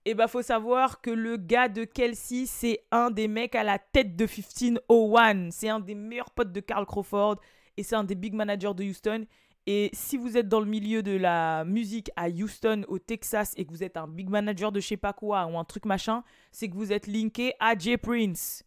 Et 0.09 0.13
bah, 0.13 0.29
faut 0.29 0.41
savoir 0.41 1.01
que 1.01 1.09
le 1.09 1.35
gars 1.35 1.67
de 1.67 1.83
Kelsey, 1.83 2.45
c'est 2.45 2.79
un 2.91 3.11
des 3.11 3.27
mecs 3.27 3.55
à 3.55 3.65
la 3.65 3.77
tête 3.77 4.15
de 4.15 4.23
1501. 4.23 5.51
C'est 5.51 5.67
un 5.67 5.81
des 5.81 5.95
meilleurs 5.95 6.31
potes 6.31 6.53
de 6.53 6.61
Carl 6.61 6.85
Crawford. 6.85 7.41
Et 7.75 7.83
c'est 7.83 7.97
un 7.97 8.05
des 8.05 8.15
big 8.15 8.33
managers 8.33 8.73
de 8.73 8.85
Houston. 8.85 9.25
Et 9.65 9.89
si 9.91 10.15
vous 10.15 10.37
êtes 10.37 10.47
dans 10.47 10.61
le 10.61 10.65
milieu 10.65 11.03
de 11.03 11.11
la 11.11 11.65
musique 11.65 12.09
à 12.15 12.29
Houston, 12.29 12.85
au 12.87 12.99
Texas, 12.99 13.53
et 13.57 13.65
que 13.65 13.71
vous 13.71 13.83
êtes 13.83 13.97
un 13.97 14.07
big 14.07 14.29
manager 14.29 14.71
de 14.71 14.79
je 14.79 14.87
sais 14.87 14.95
pas 14.95 15.11
quoi 15.11 15.45
ou 15.45 15.59
un 15.59 15.65
truc 15.65 15.83
machin, 15.83 16.23
c'est 16.53 16.69
que 16.69 16.75
vous 16.75 16.93
êtes 16.93 17.07
linké 17.07 17.51
à 17.59 17.77
Jay 17.77 17.97
Prince. 17.97 18.63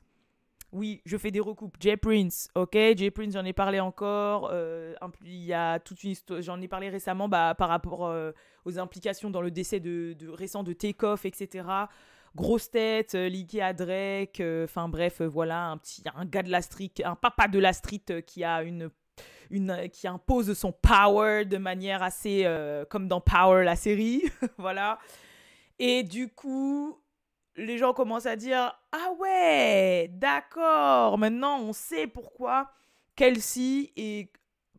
Oui, 0.73 1.03
je 1.05 1.17
fais 1.17 1.31
des 1.31 1.41
recoupes. 1.41 1.77
Jay 1.81 1.97
Prince, 1.97 2.49
ok? 2.55 2.73
Jay 2.73 3.11
Prince, 3.11 3.33
j'en 3.35 3.45
ai 3.45 3.53
parlé 3.53 3.81
encore. 3.81 4.51
Euh, 4.53 4.95
il 5.25 5.45
y 5.45 5.53
a 5.53 5.79
toute 5.81 6.03
une 6.05 6.11
histoire. 6.11 6.41
J'en 6.43 6.61
ai 6.61 6.69
parlé 6.69 6.89
récemment 6.89 7.29
bah, 7.29 7.55
par 7.57 7.69
rapport 7.69 8.07
euh, 8.07 8.33
aux 8.65 8.79
implications 8.79 9.31
dans 9.31 9.43
le 9.43 9.51
décès 9.51 9.81
de, 9.81 10.17
récent 10.29 10.63
de 10.63 10.73
Takeoff, 10.73 11.25
etc. 11.25 11.69
Grosse 12.37 12.71
tête, 12.71 13.17
euh, 13.17 13.29
linké 13.29 13.61
à 13.61 13.73
Drake. 13.73 14.41
Enfin 14.65 14.89
bref, 14.89 15.21
voilà, 15.23 15.67
un 15.67 15.77
petit, 15.77 16.03
un 16.15 16.25
gars 16.25 16.43
de 16.43 16.51
la 16.51 16.63
street, 16.63 16.93
un 17.05 17.17
papa 17.17 17.49
de 17.49 17.59
la 17.59 17.73
street 17.73 18.23
qui 18.25 18.45
a 18.45 18.63
une 18.63 18.91
une, 19.51 19.71
euh, 19.71 19.89
qui 19.89 20.07
impose 20.09 20.57
son 20.57 20.73
power 20.73 21.45
de 21.45 21.59
manière 21.59 22.03
assez 22.03 22.43
euh, 22.45 22.85
comme 22.85 23.09
dans 23.09 23.21
Power, 23.21 23.65
la 23.65 23.77
série. 23.77 24.23
voilà. 24.59 24.99
Et 25.79 26.03
du 26.03 26.29
coup, 26.29 27.00
les 27.61 27.79
gens 27.79 27.93
commencent 27.93 28.27
à 28.27 28.37
dire 28.37 28.73
Ah 28.93 29.13
ouais, 29.19 30.09
d'accord, 30.13 31.19
maintenant 31.19 31.61
on 31.61 31.73
sait 31.73 32.07
pourquoi 32.07 32.71
Kelsey 33.17 33.93
est 33.97 34.33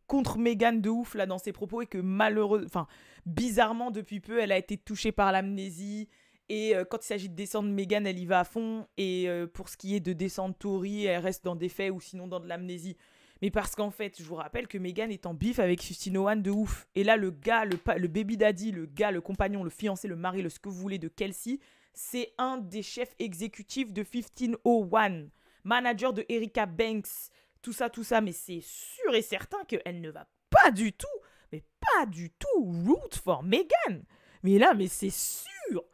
contre 0.06 0.38
Megan 0.38 0.80
de 0.80 0.90
ouf 0.90 1.14
là 1.14 1.26
dans 1.26 1.38
ses 1.38 1.52
propos 1.52 1.80
et 1.82 1.86
que 1.86 1.98
malheureusement, 1.98 2.66
enfin, 2.66 2.86
bizarrement 3.24 3.90
depuis 3.90 4.20
peu, 4.20 4.40
elle 4.40 4.52
a 4.52 4.58
été 4.58 4.76
touchée 4.76 5.12
par 5.12 5.32
l'amnésie 5.32 6.08
Et 6.48 6.74
euh, 6.76 6.84
quand 6.84 6.98
il 7.02 7.06
s'agit 7.06 7.28
de 7.28 7.34
descendre 7.34 7.70
Megan, 7.70 8.06
elle 8.06 8.18
y 8.18 8.26
va 8.26 8.40
à 8.40 8.44
fond. 8.44 8.86
Et 8.96 9.28
euh, 9.28 9.46
pour 9.46 9.68
ce 9.68 9.76
qui 9.76 9.94
est 9.94 10.00
de 10.00 10.12
descendre 10.12 10.54
Tori, 10.58 11.06
elle 11.06 11.22
reste 11.22 11.44
dans 11.44 11.56
des 11.56 11.68
faits 11.68 11.92
ou 11.92 12.00
sinon 12.00 12.26
dans 12.26 12.40
de 12.40 12.48
l'amnésie. 12.48 12.96
Mais 13.40 13.50
parce 13.50 13.74
qu'en 13.74 13.90
fait, 13.90 14.18
je 14.18 14.24
vous 14.24 14.34
rappelle 14.34 14.68
que 14.68 14.78
Megan 14.78 15.10
est 15.10 15.24
en 15.24 15.34
bif 15.34 15.58
avec 15.58 15.80
1501 15.80 16.36
de 16.36 16.50
ouf. 16.50 16.86
Et 16.94 17.04
là, 17.04 17.16
le 17.16 17.30
gars, 17.30 17.64
le, 17.64 17.78
le 17.96 18.08
baby 18.08 18.36
daddy, 18.36 18.70
le 18.70 18.86
gars, 18.86 19.10
le 19.10 19.20
compagnon, 19.20 19.64
le 19.64 19.70
fiancé, 19.70 20.08
le 20.08 20.16
mari, 20.16 20.42
le 20.42 20.50
ce 20.50 20.60
que 20.60 20.68
vous 20.68 20.76
voulez 20.76 20.98
de 20.98 21.08
Kelsey, 21.08 21.58
c'est 21.94 22.32
un 22.38 22.58
des 22.58 22.82
chefs 22.82 23.14
exécutifs 23.18 23.92
de 23.92 24.02
1501. 24.02 25.28
Manager 25.64 26.12
de 26.12 26.24
Erika 26.28 26.66
Banks. 26.66 27.30
Tout 27.60 27.72
ça, 27.72 27.88
tout 27.88 28.04
ça. 28.04 28.20
Mais 28.20 28.32
c'est 28.32 28.60
sûr 28.60 29.14
et 29.14 29.22
certain 29.22 29.64
qu'elle 29.64 30.00
ne 30.00 30.10
va 30.10 30.26
pas 30.50 30.70
du 30.70 30.92
tout, 30.92 31.06
mais 31.52 31.62
pas 31.80 32.06
du 32.06 32.30
tout 32.30 32.60
root 32.60 33.14
for 33.22 33.42
Megan. 33.42 34.04
Mais 34.42 34.58
là, 34.58 34.74
mais 34.74 34.88
c'est 34.88 35.10
sûr. 35.10 35.84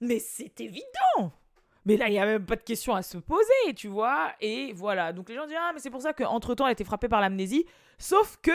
Mais 0.00 0.18
c'est 0.18 0.60
évident. 0.60 1.32
Mais 1.84 1.96
là, 1.96 2.08
il 2.08 2.12
n'y 2.12 2.18
a 2.18 2.26
même 2.26 2.44
pas 2.44 2.56
de 2.56 2.62
question 2.62 2.94
à 2.94 3.02
se 3.02 3.18
poser, 3.18 3.74
tu 3.74 3.88
vois. 3.88 4.32
Et 4.40 4.72
voilà. 4.72 5.12
Donc 5.12 5.28
les 5.28 5.34
gens 5.34 5.46
disent 5.46 5.56
Ah, 5.58 5.72
mais 5.72 5.80
c'est 5.80 5.90
pour 5.90 6.02
ça 6.02 6.12
qu'entre-temps, 6.12 6.66
elle 6.66 6.70
a 6.70 6.72
été 6.72 6.84
frappée 6.84 7.08
par 7.08 7.20
l'amnésie. 7.20 7.64
Sauf 7.98 8.38
que 8.42 8.52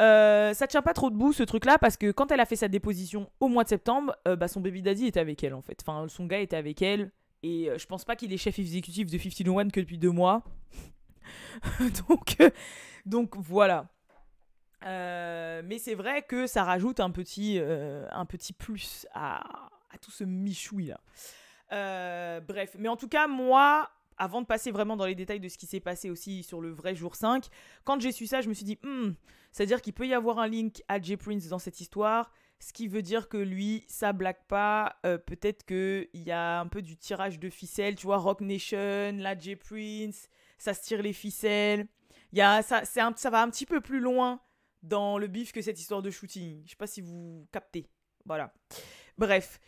euh, 0.00 0.54
ça 0.54 0.66
tient 0.66 0.82
pas 0.82 0.94
trop 0.94 1.10
debout 1.10 1.32
ce 1.32 1.42
truc-là 1.42 1.78
parce 1.78 1.96
que 1.96 2.10
quand 2.10 2.30
elle 2.30 2.40
a 2.40 2.46
fait 2.46 2.56
sa 2.56 2.68
déposition 2.68 3.30
au 3.40 3.48
mois 3.48 3.64
de 3.64 3.68
septembre, 3.68 4.16
euh, 4.26 4.36
bah, 4.36 4.48
son 4.48 4.60
baby 4.60 4.82
daddy 4.82 5.06
était 5.06 5.20
avec 5.20 5.42
elle 5.42 5.54
en 5.54 5.62
fait. 5.62 5.78
Enfin, 5.82 6.06
son 6.08 6.26
gars 6.26 6.40
était 6.40 6.56
avec 6.56 6.82
elle. 6.82 7.10
Et 7.42 7.70
euh, 7.70 7.78
je 7.78 7.86
pense 7.86 8.04
pas 8.04 8.16
qu'il 8.16 8.32
est 8.32 8.36
chef 8.36 8.58
exécutif 8.58 9.10
de 9.10 9.16
1501 9.16 9.70
que 9.70 9.80
depuis 9.80 9.98
deux 9.98 10.10
mois. 10.10 10.42
donc, 12.08 12.36
donc 13.06 13.36
voilà. 13.36 13.86
mais 14.82 15.78
c'est 15.78 15.94
vrai 15.94 16.22
que 16.22 16.46
ça 16.46 16.64
rajoute 16.64 17.00
un 17.00 17.10
petit, 17.10 17.60
un 17.60 18.24
petit 18.26 18.52
plus 18.52 19.06
à, 19.14 19.70
à 19.90 19.98
tout 19.98 20.10
ce 20.10 20.24
michoui 20.24 20.86
là. 20.86 21.00
Euh, 21.72 22.40
bref, 22.40 22.76
mais 22.78 22.88
en 22.88 22.96
tout 22.96 23.08
cas, 23.08 23.26
moi, 23.26 23.90
avant 24.18 24.42
de 24.42 24.46
passer 24.46 24.70
vraiment 24.70 24.96
dans 24.96 25.06
les 25.06 25.14
détails 25.14 25.40
de 25.40 25.48
ce 25.48 25.58
qui 25.58 25.66
s'est 25.66 25.80
passé 25.80 26.10
aussi 26.10 26.42
sur 26.42 26.60
le 26.60 26.70
vrai 26.70 26.94
jour 26.94 27.14
5, 27.14 27.46
quand 27.84 28.00
j'ai 28.00 28.12
su 28.12 28.26
ça, 28.26 28.40
je 28.40 28.48
me 28.48 28.54
suis 28.54 28.64
dit, 28.64 28.78
hmm, 28.82 29.12
c'est-à-dire 29.52 29.80
qu'il 29.80 29.92
peut 29.92 30.06
y 30.06 30.14
avoir 30.14 30.38
un 30.38 30.48
link 30.48 30.82
à 30.88 31.00
Jay 31.00 31.16
Prince 31.16 31.48
dans 31.48 31.58
cette 31.58 31.80
histoire, 31.80 32.30
ce 32.60 32.72
qui 32.72 32.88
veut 32.88 33.02
dire 33.02 33.28
que 33.28 33.36
lui, 33.36 33.84
ça 33.88 34.12
blague 34.12 34.44
pas. 34.48 34.96
Euh, 35.06 35.16
peut-être 35.18 35.64
qu'il 35.64 36.08
y 36.12 36.30
a 36.30 36.60
un 36.60 36.66
peu 36.66 36.82
du 36.82 36.96
tirage 36.96 37.38
de 37.38 37.48
ficelles, 37.50 37.94
tu 37.94 38.06
vois, 38.06 38.18
Rock 38.18 38.40
Nation, 38.40 39.12
la 39.16 39.38
Jay 39.38 39.56
Prince, 39.56 40.28
ça 40.58 40.74
se 40.74 40.82
tire 40.82 41.02
les 41.02 41.12
ficelles. 41.12 41.86
Y 42.32 42.40
a, 42.40 42.62
ça, 42.62 42.82
un, 42.96 43.14
ça 43.16 43.30
va 43.30 43.42
un 43.42 43.50
petit 43.50 43.66
peu 43.66 43.80
plus 43.80 44.00
loin 44.00 44.40
dans 44.82 45.18
le 45.18 45.26
bif 45.28 45.52
que 45.52 45.62
cette 45.62 45.78
histoire 45.78 46.02
de 46.02 46.10
shooting. 46.10 46.62
Je 46.64 46.70
sais 46.70 46.76
pas 46.76 46.86
si 46.86 47.00
vous 47.00 47.46
captez. 47.52 47.88
Voilà. 48.24 48.52
Bref. 49.16 49.60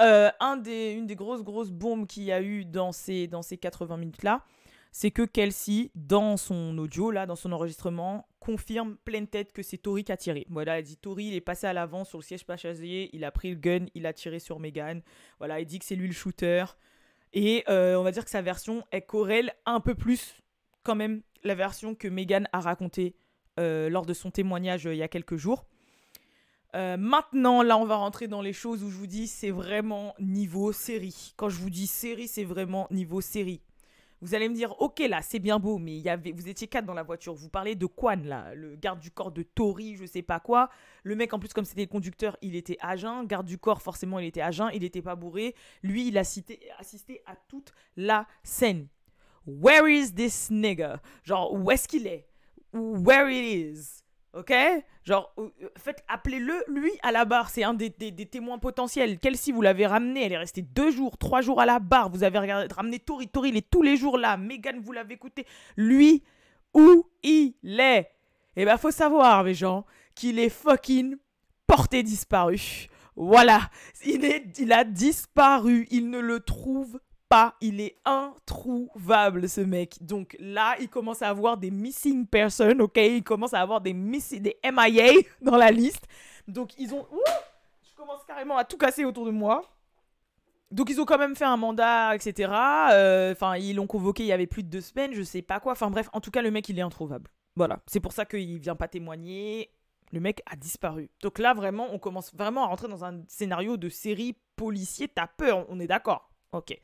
Euh, 0.00 0.30
un 0.40 0.56
des, 0.56 0.92
une 0.92 1.06
des 1.06 1.14
grosses, 1.14 1.42
bombes 1.70 2.06
qu'il 2.06 2.24
y 2.24 2.32
a 2.32 2.42
eu 2.42 2.64
dans 2.64 2.92
ces, 2.92 3.28
dans 3.28 3.42
ces 3.42 3.58
80 3.58 3.96
minutes-là, 3.98 4.44
c'est 4.90 5.10
que 5.10 5.22
Kelsey, 5.22 5.90
dans 5.94 6.36
son 6.36 6.76
audio, 6.78 7.10
là, 7.10 7.26
dans 7.26 7.36
son 7.36 7.52
enregistrement, 7.52 8.28
confirme 8.40 8.96
pleine 9.04 9.26
tête 9.26 9.52
que 9.52 9.62
c'est 9.62 9.78
Tori 9.78 10.04
qui 10.04 10.12
a 10.12 10.16
tiré. 10.16 10.46
Voilà, 10.50 10.78
elle 10.78 10.84
dit 10.84 10.96
Tori, 10.96 11.26
il 11.26 11.34
est 11.34 11.40
passé 11.40 11.66
à 11.66 11.72
l'avant 11.72 12.04
sur 12.04 12.18
le 12.18 12.24
siège 12.24 12.44
passager, 12.44 13.08
il 13.12 13.24
a 13.24 13.30
pris 13.30 13.50
le 13.50 13.56
gun, 13.56 13.86
il 13.94 14.06
a 14.06 14.12
tiré 14.12 14.38
sur 14.38 14.60
Megan. 14.60 15.00
Voilà, 15.38 15.60
il 15.60 15.66
dit 15.66 15.78
que 15.78 15.84
c'est 15.84 15.96
lui 15.96 16.08
le 16.08 16.12
shooter. 16.12 16.64
Et 17.32 17.64
euh, 17.68 17.96
on 17.96 18.02
va 18.02 18.10
dire 18.10 18.24
que 18.24 18.30
sa 18.30 18.42
version, 18.42 18.84
est 18.92 19.02
corrèle 19.02 19.54
un 19.64 19.80
peu 19.80 19.94
plus, 19.94 20.42
quand 20.82 20.94
même, 20.94 21.22
la 21.42 21.54
version 21.54 21.94
que 21.94 22.08
Megan 22.08 22.48
a 22.52 22.60
racontée 22.60 23.16
euh, 23.58 23.88
lors 23.88 24.06
de 24.06 24.14
son 24.14 24.30
témoignage 24.30 24.84
il 24.84 24.96
y 24.96 25.02
a 25.02 25.08
quelques 25.08 25.36
jours. 25.36 25.66
Euh, 26.74 26.96
maintenant, 26.96 27.62
là, 27.62 27.76
on 27.76 27.84
va 27.84 27.96
rentrer 27.96 28.28
dans 28.28 28.40
les 28.40 28.52
choses 28.52 28.82
où 28.82 28.90
je 28.90 28.96
vous 28.96 29.06
dis 29.06 29.26
c'est 29.26 29.50
vraiment 29.50 30.14
niveau 30.18 30.72
série. 30.72 31.34
Quand 31.36 31.48
je 31.48 31.58
vous 31.58 31.70
dis 31.70 31.86
série, 31.86 32.28
c'est 32.28 32.44
vraiment 32.44 32.86
niveau 32.90 33.20
série. 33.20 33.60
Vous 34.22 34.36
allez 34.36 34.48
me 34.48 34.54
dire, 34.54 34.80
ok, 34.80 35.00
là, 35.00 35.20
c'est 35.20 35.40
bien 35.40 35.58
beau, 35.58 35.78
mais 35.78 36.00
vous 36.32 36.48
étiez 36.48 36.68
quatre 36.68 36.84
dans 36.84 36.94
la 36.94 37.02
voiture. 37.02 37.34
Vous 37.34 37.48
parlez 37.48 37.74
de 37.74 37.86
Quan, 37.86 38.22
là, 38.22 38.54
le 38.54 38.76
garde 38.76 39.00
du 39.00 39.10
corps 39.10 39.32
de 39.32 39.42
Tori, 39.42 39.96
je 39.96 40.06
sais 40.06 40.22
pas 40.22 40.38
quoi. 40.38 40.70
Le 41.02 41.16
mec, 41.16 41.34
en 41.34 41.40
plus, 41.40 41.52
comme 41.52 41.64
c'était 41.64 41.80
le 41.80 41.88
conducteur, 41.88 42.36
il 42.40 42.54
était 42.54 42.78
à 42.80 42.94
jeun. 42.94 43.26
Garde 43.26 43.46
du 43.46 43.58
corps, 43.58 43.82
forcément, 43.82 44.20
il 44.20 44.26
était 44.26 44.40
à 44.40 44.52
jeun. 44.52 44.70
Il 44.74 44.82
n'était 44.82 45.02
pas 45.02 45.16
bourré. 45.16 45.56
Lui, 45.82 46.06
il 46.06 46.16
a 46.18 46.20
assisté 46.20 47.20
à 47.26 47.34
toute 47.48 47.72
la 47.96 48.28
scène. 48.44 48.86
Where 49.44 49.88
is 49.88 50.14
this 50.14 50.50
nigga? 50.52 51.02
Genre, 51.24 51.52
où 51.52 51.68
est-ce 51.72 51.88
qu'il 51.88 52.06
est? 52.06 52.28
Where 52.72 53.28
it 53.28 53.76
is? 53.76 54.01
Ok? 54.34 54.52
Genre, 55.04 55.32
euh, 55.38 55.48
euh, 55.62 55.68
faites, 55.76 56.02
appelez-le, 56.08 56.64
lui, 56.68 56.90
à 57.02 57.12
la 57.12 57.24
barre. 57.24 57.50
C'est 57.50 57.64
un 57.64 57.74
des, 57.74 57.90
témoins 57.90 58.58
potentiels. 58.58 59.18
Kelsey, 59.18 59.52
vous 59.52 59.60
l'avez 59.62 59.86
ramené. 59.86 60.24
Elle 60.24 60.32
est 60.32 60.38
restée 60.38 60.62
deux 60.62 60.90
jours, 60.90 61.18
trois 61.18 61.42
jours 61.42 61.60
à 61.60 61.66
la 61.66 61.78
barre. 61.78 62.08
Vous 62.10 62.24
avez 62.24 62.38
ramené 62.38 62.98
Tori. 62.98 63.28
Tori, 63.28 63.50
il 63.50 63.56
est 63.56 63.70
tous 63.70 63.82
les 63.82 63.96
jours 63.96 64.16
là. 64.16 64.36
Megan, 64.36 64.80
vous 64.80 64.92
l'avez 64.92 65.14
écouté. 65.14 65.46
Lui, 65.76 66.22
où 66.72 67.06
il 67.22 67.54
est? 67.62 68.10
Eh 68.56 68.64
ben, 68.64 68.76
faut 68.78 68.90
savoir, 68.90 69.44
mes 69.44 69.54
gens, 69.54 69.84
qu'il 70.14 70.38
est 70.38 70.50
fucking 70.50 71.16
porté 71.66 72.02
disparu. 72.02 72.88
Voilà. 73.16 73.70
Il, 74.04 74.24
est, 74.24 74.58
il 74.58 74.72
a 74.72 74.84
disparu. 74.84 75.86
Il 75.90 76.08
ne 76.08 76.20
le 76.20 76.40
trouve 76.40 77.00
il 77.60 77.80
est 77.80 77.96
introuvable 78.04 79.48
ce 79.48 79.60
mec. 79.60 79.96
Donc 80.00 80.36
là, 80.38 80.76
il 80.80 80.88
commence 80.88 81.22
à 81.22 81.28
avoir 81.28 81.56
des 81.56 81.70
missing 81.70 82.26
persons, 82.26 82.78
ok? 82.80 82.96
Il 82.96 83.22
commence 83.22 83.54
à 83.54 83.60
avoir 83.60 83.80
des, 83.80 83.92
des 83.92 84.56
MIA 84.64 85.12
dans 85.40 85.56
la 85.56 85.70
liste. 85.70 86.06
Donc 86.48 86.72
ils 86.78 86.94
ont... 86.94 87.06
je 87.88 87.94
commence 87.94 88.24
carrément 88.26 88.56
à 88.56 88.64
tout 88.64 88.76
casser 88.76 89.04
autour 89.04 89.26
de 89.26 89.30
moi. 89.30 89.62
Donc 90.70 90.88
ils 90.90 91.00
ont 91.00 91.04
quand 91.04 91.18
même 91.18 91.36
fait 91.36 91.44
un 91.44 91.56
mandat, 91.56 92.14
etc. 92.14 92.50
Euh, 92.92 93.32
enfin, 93.32 93.56
ils 93.56 93.76
l'ont 93.76 93.86
convoqué 93.86 94.22
il 94.22 94.28
y 94.28 94.32
avait 94.32 94.46
plus 94.46 94.62
de 94.62 94.70
deux 94.70 94.80
semaines, 94.80 95.12
je 95.12 95.22
sais 95.22 95.42
pas 95.42 95.60
quoi. 95.60 95.72
Enfin 95.72 95.90
bref, 95.90 96.08
en 96.12 96.20
tout 96.20 96.30
cas, 96.30 96.42
le 96.42 96.50
mec, 96.50 96.68
il 96.68 96.78
est 96.78 96.82
introuvable. 96.82 97.30
Voilà, 97.56 97.80
c'est 97.86 98.00
pour 98.00 98.12
ça 98.12 98.24
qu'il 98.24 98.58
vient 98.58 98.76
pas 98.76 98.88
témoigner. 98.88 99.70
Le 100.12 100.20
mec 100.20 100.42
a 100.50 100.56
disparu. 100.56 101.10
Donc 101.22 101.38
là, 101.38 101.54
vraiment, 101.54 101.88
on 101.92 101.98
commence 101.98 102.34
vraiment 102.34 102.64
à 102.64 102.66
rentrer 102.66 102.88
dans 102.88 103.04
un 103.04 103.22
scénario 103.28 103.76
de 103.76 103.88
série 103.88 104.36
policier. 104.56 105.08
T'as 105.08 105.26
peur, 105.26 105.64
on 105.68 105.80
est 105.80 105.86
d'accord. 105.86 106.30
Ok. 106.52 106.78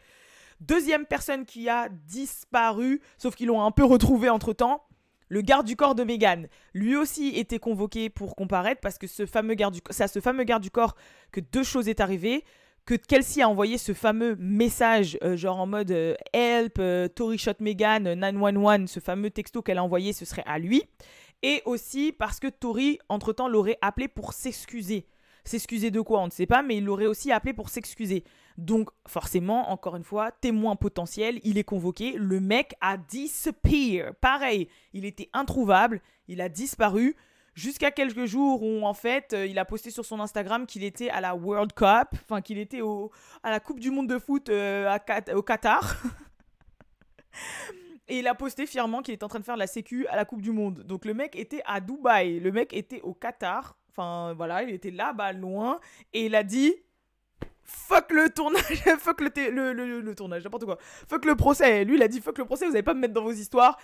Deuxième 0.61 1.07
personne 1.07 1.45
qui 1.45 1.69
a 1.69 1.89
disparu, 1.89 3.01
sauf 3.17 3.35
qu'ils 3.35 3.47
l'ont 3.47 3.63
un 3.63 3.71
peu 3.71 3.85
retrouvé 3.85 4.29
entre 4.29 4.53
temps. 4.53 4.85
Le 5.29 5.43
garde 5.43 5.67
du 5.67 5.77
corps 5.77 5.95
de 5.95 6.05
Megan, 6.05 6.49
lui 6.73 6.97
aussi 6.97 7.29
était 7.37 7.59
convoqué 7.59 8.09
pour 8.09 8.35
comparaître 8.35 8.81
parce 8.81 8.97
que 8.97 9.07
ce 9.07 9.27
fameux 9.27 9.55
garde 9.55 9.75
du, 9.75 9.81
c'est 9.91 10.05
à 10.05 10.09
ce 10.09 10.21
fameux 10.21 10.45
garde 10.45 10.63
du 10.63 10.71
corps 10.71 10.97
que 11.33 11.41
deux 11.41 11.63
choses 11.63 11.87
est 11.89 12.01
arrivées 12.01 12.45
que 12.89 12.95
Kelsey 12.95 13.43
a 13.43 13.49
envoyé 13.51 13.77
ce 13.77 13.93
fameux 13.93 14.35
message, 14.37 15.19
euh, 15.23 15.37
genre 15.37 15.61
en 15.61 15.67
mode 15.67 15.91
euh, 15.91 16.15
Help, 16.33 16.79
euh, 16.79 17.07
Tori 17.07 17.37
shot 17.37 17.53
Megan, 17.61 18.15
911, 18.15 18.89
ce 18.89 18.99
fameux 18.99 19.29
texto 19.29 19.61
qu'elle 19.61 19.77
a 19.77 19.85
envoyé, 19.85 20.15
ce 20.15 20.25
serait 20.25 20.45
à 20.47 20.59
lui. 20.59 20.83
Et 21.43 21.61
aussi 21.67 22.15
parce 22.19 22.41
que 22.41 22.47
Tori, 22.47 22.99
entre-temps, 23.11 23.47
l'aurait 23.47 23.77
appelé 23.83 24.09
pour 24.09 24.33
s'excuser. 24.33 25.07
S'excuser 25.45 25.91
de 25.91 26.01
quoi, 26.01 26.21
on 26.21 26.27
ne 26.27 26.31
sait 26.31 26.47
pas, 26.47 26.63
mais 26.63 26.79
il 26.79 26.85
l'aurait 26.87 27.05
aussi 27.05 27.31
appelé 27.31 27.53
pour 27.53 27.69
s'excuser. 27.69 28.25
Donc, 28.59 28.91
forcément, 29.07 29.71
encore 29.71 29.95
une 29.95 30.03
fois, 30.03 30.33
témoin 30.33 30.75
potentiel, 30.75 31.39
il 31.45 31.59
est 31.59 31.65
convoqué. 31.65 32.15
Le 32.15 32.41
mec 32.41 32.75
a 32.81 32.97
disappear. 32.97 34.17
Pareil, 34.17 34.69
il 34.93 35.05
était 35.05 35.31
introuvable, 35.33 36.03
il 36.27 36.41
a 36.41 36.49
disparu. 36.49 37.15
Jusqu'à 37.55 37.93
quelques 37.93 38.27
jours 38.27 38.65
où, 38.65 38.85
en 38.85 38.95
fait, 38.95 39.33
euh, 39.33 39.47
il 39.47 39.61
a 39.61 39.65
posté 39.65 39.91
sur 39.91 40.05
son 40.05 40.19
Instagram 40.19 40.67
qu'il 40.67 40.83
était 40.83 41.09
à 41.09 41.21
la 41.21 41.37
World 41.37 41.73
Cup, 41.73 42.09
enfin, 42.15 42.41
qu'il 42.41 42.59
était 42.59 42.81
au, 42.81 43.13
à 43.45 43.51
la 43.51 43.61
Coupe 43.61 43.79
du 43.79 43.93
Monde 43.93 44.09
de 44.09 44.19
foot 44.19 44.49
euh, 44.49 44.99
au 45.35 45.43
Qatar. 45.43 46.03
Et 48.09 48.19
il 48.19 48.27
a 48.27 48.35
posté 48.35 48.67
fièrement 48.67 49.03
qu'il 49.03 49.15
était 49.15 49.25
en 49.25 49.29
train 49.29 49.39
de 49.39 49.45
faire 49.45 49.57
la 49.57 49.67
sécu 49.67 50.07
à 50.09 50.17
la 50.17 50.25
Coupe 50.25 50.43
du 50.43 50.51
Monde. 50.51 50.83
Donc 50.83 51.05
le 51.05 51.15
mec 51.15 51.37
était 51.37 51.63
à 51.67 51.81
Dubaï, 51.81 52.41
le 52.41 52.51
mec 52.51 52.73
était 52.73 53.03
au 53.03 53.15
Qatar. 53.15 53.77
Enfin 53.91 54.33
voilà, 54.35 54.63
il 54.63 54.71
était 54.71 54.91
là-bas 54.91 55.33
loin. 55.33 55.79
Et 56.13 56.27
il 56.27 56.35
a 56.35 56.43
dit 56.43 56.75
fuck 57.69 58.11
le 58.11 58.31
tournage, 58.31 58.63
fuck 58.99 59.21
le, 59.21 60.15
tournage, 60.15 60.45
n'importe 60.45 60.65
quoi. 60.65 60.79
Fuck 60.81 61.25
le 61.25 61.37
procès. 61.37 61.85
Lui, 61.85 61.97
il 61.97 62.03
a 62.03 62.09
dit 62.09 62.21
fuck 62.21 62.39
le 62.39 62.45
procès, 62.45 62.67
vous 62.67 62.73
n'allez 62.73 62.83
pas 62.83 62.95
me 62.95 63.01
mettre 63.01 63.15
dans 63.15 63.23
vos 63.23 63.33
histoires. 63.33 63.79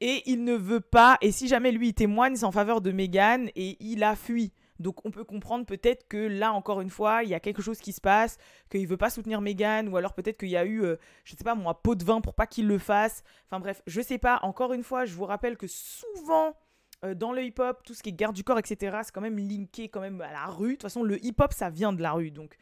Et 0.00 0.22
il 0.26 0.44
ne 0.44 0.54
veut 0.54 0.80
pas. 0.80 1.18
Et 1.20 1.30
si 1.30 1.46
jamais 1.46 1.72
lui, 1.72 1.88
il 1.88 1.94
témoigne, 1.94 2.34
c'est 2.34 2.44
en 2.44 2.52
faveur 2.52 2.80
de 2.80 2.90
Meghan 2.90 3.46
et 3.54 3.76
il 3.80 4.02
a 4.02 4.16
fui. 4.16 4.52
Donc 4.78 5.04
on 5.04 5.10
peut 5.10 5.24
comprendre 5.24 5.66
peut-être 5.66 6.08
que 6.08 6.16
là, 6.16 6.54
encore 6.54 6.80
une 6.80 6.88
fois, 6.88 7.22
il 7.22 7.28
y 7.28 7.34
a 7.34 7.40
quelque 7.40 7.60
chose 7.60 7.80
qui 7.80 7.92
se 7.92 8.00
passe, 8.00 8.38
qu'il 8.70 8.86
veut 8.88 8.96
pas 8.96 9.10
soutenir 9.10 9.42
Meghan, 9.42 9.86
ou 9.88 9.98
alors 9.98 10.14
peut-être 10.14 10.38
qu'il 10.38 10.48
y 10.48 10.56
a 10.56 10.64
eu, 10.64 10.82
euh, 10.82 10.96
je 11.24 11.36
sais 11.36 11.44
pas 11.44 11.54
moi, 11.54 11.82
pot 11.82 11.94
de 11.94 12.02
vin 12.02 12.22
pour 12.22 12.34
pas 12.34 12.46
qu'il 12.46 12.66
le 12.66 12.78
fasse. 12.78 13.22
Enfin 13.46 13.60
bref, 13.60 13.82
je 13.86 14.00
sais 14.00 14.16
pas. 14.16 14.40
Encore 14.42 14.72
une 14.72 14.82
fois, 14.82 15.04
je 15.04 15.14
vous 15.14 15.26
rappelle 15.26 15.58
que 15.58 15.66
souvent, 15.66 16.56
euh, 17.04 17.14
dans 17.14 17.32
le 17.32 17.44
hip-hop, 17.44 17.82
tout 17.84 17.92
ce 17.92 18.02
qui 18.02 18.08
est 18.08 18.12
garde 18.12 18.34
du 18.34 18.42
corps, 18.42 18.58
etc., 18.58 19.00
c'est 19.04 19.12
quand 19.12 19.20
même 19.20 19.38
linké 19.38 19.90
quand 19.90 20.00
même 20.00 20.22
à 20.22 20.32
la 20.32 20.46
rue. 20.46 20.68
De 20.68 20.72
toute 20.72 20.82
façon, 20.84 21.02
le 21.02 21.22
hip-hop, 21.22 21.52
ça 21.52 21.68
vient 21.68 21.92
de 21.92 22.00
la 22.00 22.12
rue. 22.12 22.30
Donc 22.30 22.56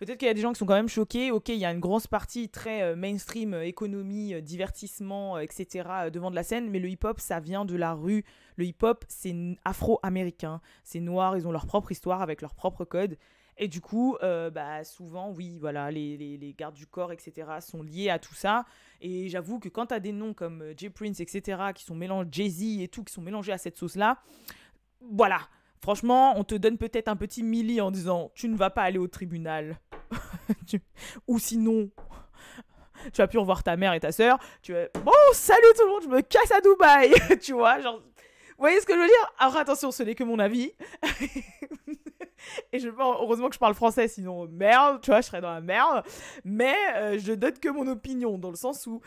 Peut-être 0.00 0.16
qu'il 0.16 0.28
y 0.28 0.30
a 0.30 0.34
des 0.34 0.40
gens 0.40 0.54
qui 0.54 0.58
sont 0.58 0.64
quand 0.64 0.72
même 0.74 0.88
choqués. 0.88 1.30
Ok, 1.30 1.50
il 1.50 1.56
y 1.56 1.66
a 1.66 1.70
une 1.70 1.78
grosse 1.78 2.06
partie 2.06 2.48
très 2.48 2.80
euh, 2.80 2.96
mainstream, 2.96 3.52
euh, 3.52 3.66
économie, 3.66 4.32
euh, 4.32 4.40
divertissement, 4.40 5.38
etc. 5.38 5.86
devant 6.10 6.30
de 6.30 6.34
la 6.34 6.42
scène, 6.42 6.70
mais 6.70 6.78
le 6.78 6.88
hip-hop, 6.88 7.20
ça 7.20 7.38
vient 7.38 7.66
de 7.66 7.76
la 7.76 7.92
rue. 7.92 8.24
Le 8.56 8.64
hip-hop, 8.64 9.04
c'est 9.08 9.36
afro-américain. 9.62 10.62
C'est 10.84 11.00
noir, 11.00 11.36
ils 11.36 11.46
ont 11.46 11.52
leur 11.52 11.66
propre 11.66 11.92
histoire 11.92 12.22
avec 12.22 12.40
leur 12.40 12.54
propre 12.54 12.86
code. 12.86 13.18
Et 13.58 13.68
du 13.68 13.82
coup, 13.82 14.16
bah, 14.22 14.84
souvent, 14.84 15.32
oui, 15.32 15.58
voilà, 15.58 15.90
les, 15.90 16.16
les, 16.16 16.54
gardes 16.54 16.74
du 16.74 16.86
corps, 16.86 17.12
etc., 17.12 17.46
sont 17.60 17.82
liés 17.82 18.08
à 18.08 18.18
tout 18.18 18.34
ça. 18.34 18.64
Et 19.02 19.28
j'avoue 19.28 19.58
que 19.58 19.68
quand 19.68 19.88
tu 19.88 19.94
as 19.94 20.00
des 20.00 20.12
noms 20.12 20.32
comme 20.32 20.64
Jay 20.78 20.88
Prince, 20.88 21.20
etc., 21.20 21.60
qui 21.74 21.84
sont 21.84 21.94
mélangés, 21.94 22.28
Jay-Z 22.32 22.80
et 22.80 22.88
tout, 22.88 23.04
qui 23.04 23.12
sont 23.12 23.20
mélangés 23.20 23.52
à 23.52 23.58
cette 23.58 23.76
sauce-là, 23.76 24.22
voilà. 25.12 25.40
Franchement, 25.82 26.38
on 26.38 26.44
te 26.44 26.54
donne 26.54 26.78
peut-être 26.78 27.08
un 27.08 27.16
petit 27.16 27.42
milli 27.42 27.82
en 27.82 27.90
disant 27.90 28.30
tu 28.34 28.48
ne 28.48 28.56
vas 28.56 28.70
pas 28.70 28.82
aller 28.82 28.98
au 28.98 29.08
tribunal. 29.08 29.78
Ou 31.26 31.38
sinon, 31.38 31.90
tu 33.12 33.18
vas 33.22 33.28
plus 33.28 33.38
revoir 33.38 33.62
ta 33.62 33.76
mère 33.76 33.92
et 33.94 34.00
ta 34.00 34.12
soeur. 34.12 34.38
Tu 34.62 34.72
vas, 34.72 34.86
bon, 35.04 35.12
salut 35.32 35.62
tout 35.76 35.84
le 35.84 35.90
monde, 35.90 36.02
je 36.04 36.08
me 36.08 36.20
casse 36.20 36.52
à 36.52 36.60
Dubaï. 36.60 37.12
tu 37.40 37.52
vois, 37.52 37.80
genre, 37.80 38.00
vous 38.60 38.64
voyez 38.64 38.80
ce 38.80 38.86
que 38.86 38.94
je 38.94 38.98
veux 38.98 39.06
dire? 39.06 39.32
Alors 39.38 39.56
attention, 39.56 39.90
ce 39.90 40.02
n'est 40.02 40.14
que 40.14 40.24
mon 40.24 40.38
avis. 40.38 40.72
Et 42.72 42.78
je 42.78 42.88
heureusement 42.88 43.48
que 43.48 43.54
je 43.54 43.58
parle 43.58 43.74
français, 43.74 44.08
sinon 44.08 44.46
merde, 44.48 45.00
tu 45.02 45.10
vois, 45.10 45.20
je 45.20 45.26
serais 45.26 45.40
dans 45.40 45.52
la 45.52 45.60
merde. 45.60 46.04
Mais 46.44 46.74
euh, 46.96 47.18
je 47.18 47.32
donne 47.32 47.58
que 47.58 47.68
mon 47.68 47.86
opinion, 47.86 48.38
dans 48.38 48.50
le 48.50 48.56
sens 48.56 48.86
où. 48.86 49.00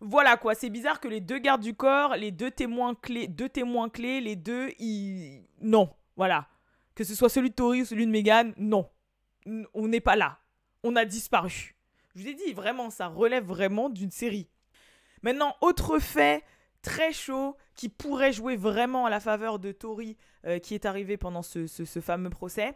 Voilà 0.00 0.36
quoi, 0.36 0.54
c'est 0.54 0.70
bizarre 0.70 1.00
que 1.00 1.06
les 1.06 1.20
deux 1.20 1.38
gardes 1.38 1.60
du 1.60 1.74
corps, 1.74 2.16
les 2.16 2.32
deux 2.32 2.50
témoins 2.50 2.94
clés, 2.94 3.28
deux 3.28 3.48
témoins 3.48 3.88
clés, 3.88 4.20
les 4.20 4.36
deux, 4.36 4.70
ils. 4.78 5.44
Non, 5.60 5.90
voilà. 6.16 6.48
Que 6.94 7.04
ce 7.04 7.14
soit 7.14 7.28
celui 7.28 7.50
de 7.50 7.54
Tori 7.54 7.82
ou 7.82 7.84
celui 7.84 8.06
de 8.06 8.10
Megan, 8.10 8.52
non. 8.56 8.88
On 9.74 9.88
n'est 9.88 10.00
pas 10.00 10.16
là. 10.16 10.38
On 10.82 10.96
a 10.96 11.04
disparu. 11.04 11.74
Je 12.14 12.22
vous 12.22 12.28
ai 12.28 12.34
dit, 12.34 12.52
vraiment, 12.52 12.90
ça 12.90 13.06
relève 13.06 13.44
vraiment 13.44 13.88
d'une 13.88 14.10
série. 14.10 14.48
Maintenant, 15.22 15.56
autre 15.60 15.98
fait 15.98 16.42
très 16.82 17.12
chaud 17.12 17.56
qui 17.74 17.88
pourrait 17.88 18.32
jouer 18.32 18.56
vraiment 18.56 19.06
à 19.06 19.10
la 19.10 19.20
faveur 19.20 19.58
de 19.58 19.72
Tori 19.72 20.16
euh, 20.46 20.58
qui 20.58 20.74
est 20.74 20.84
arrivé 20.84 21.16
pendant 21.16 21.42
ce, 21.42 21.66
fameux 22.00 22.30
procès. 22.30 22.74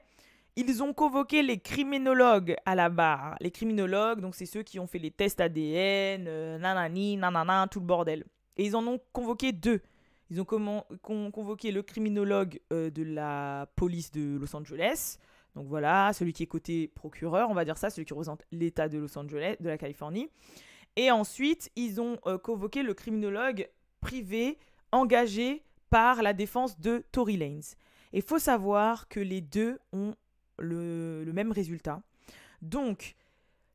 Ils 0.55 0.83
ont 0.83 0.95
convoqué 0.95 1.43
les 1.43 1.59
criminologues 1.59 2.57
à 2.65 2.75
la 2.75 2.89
barre. 2.89 3.37
Les 3.41 3.51
criminologues, 3.51 4.21
donc 4.21 4.35
c'est 4.35 4.47
ceux 4.47 4.63
qui 4.63 4.79
ont 4.79 4.87
fait 4.87 4.99
les 4.99 5.11
tests 5.11 5.41
ADN, 5.41 6.27
euh, 6.29 6.57
nanani, 6.59 7.17
nanana, 7.17 7.67
tout 7.71 7.81
le 7.81 7.87
bordel. 7.87 8.25
Et 8.57 8.65
ils 8.65 8.77
en 8.77 8.87
ont 8.87 8.99
convoqué 9.13 9.53
deux. 9.53 9.83
Ils 10.31 10.41
ont 10.41 10.45
convoqué 10.45 11.71
le 11.73 11.83
criminologue 11.83 12.59
euh, 12.73 12.91
de 12.91 13.03
la 13.03 13.69
police 13.77 14.11
de 14.11 14.39
Los 14.39 14.57
Angeles. 14.57 15.19
Donc 15.57 15.67
voilà, 15.67 16.13
celui 16.13 16.35
qui 16.35 16.43
est 16.43 16.47
côté 16.47 16.89
procureur, 16.89 17.51
on 17.51 17.55
va 17.55 17.65
dire 17.65 17.79
ça, 17.79 17.89
celui 17.91 18.05
qui 18.05 18.13
représente 18.13 18.45
l'État 18.53 18.89
de 18.89 18.99
Los 18.99 19.19
Angeles, 19.19 19.57
de 19.59 19.69
la 19.69 19.79
Californie. 19.79 20.29
Et 20.97 21.11
ensuite, 21.11 21.71
ils 21.77 21.99
ont 22.01 22.19
convoqué 22.43 22.83
le 22.83 22.93
criminologue 22.93 23.69
privé 24.01 24.59
engagé 24.93 25.63
par 25.89 26.23
la 26.23 26.35
défense 26.35 26.79
de 26.79 27.05
Tory 27.11 27.39
Lanez. 27.39 27.75
Et 28.13 28.19
il 28.19 28.23
faut 28.23 28.39
savoir 28.39 29.09
que 29.09 29.19
les 29.19 29.41
deux 29.41 29.79
ont 29.93 30.15
le, 30.59 31.25
même 31.33 31.53
résultat. 31.53 32.03
Donc, 32.61 33.17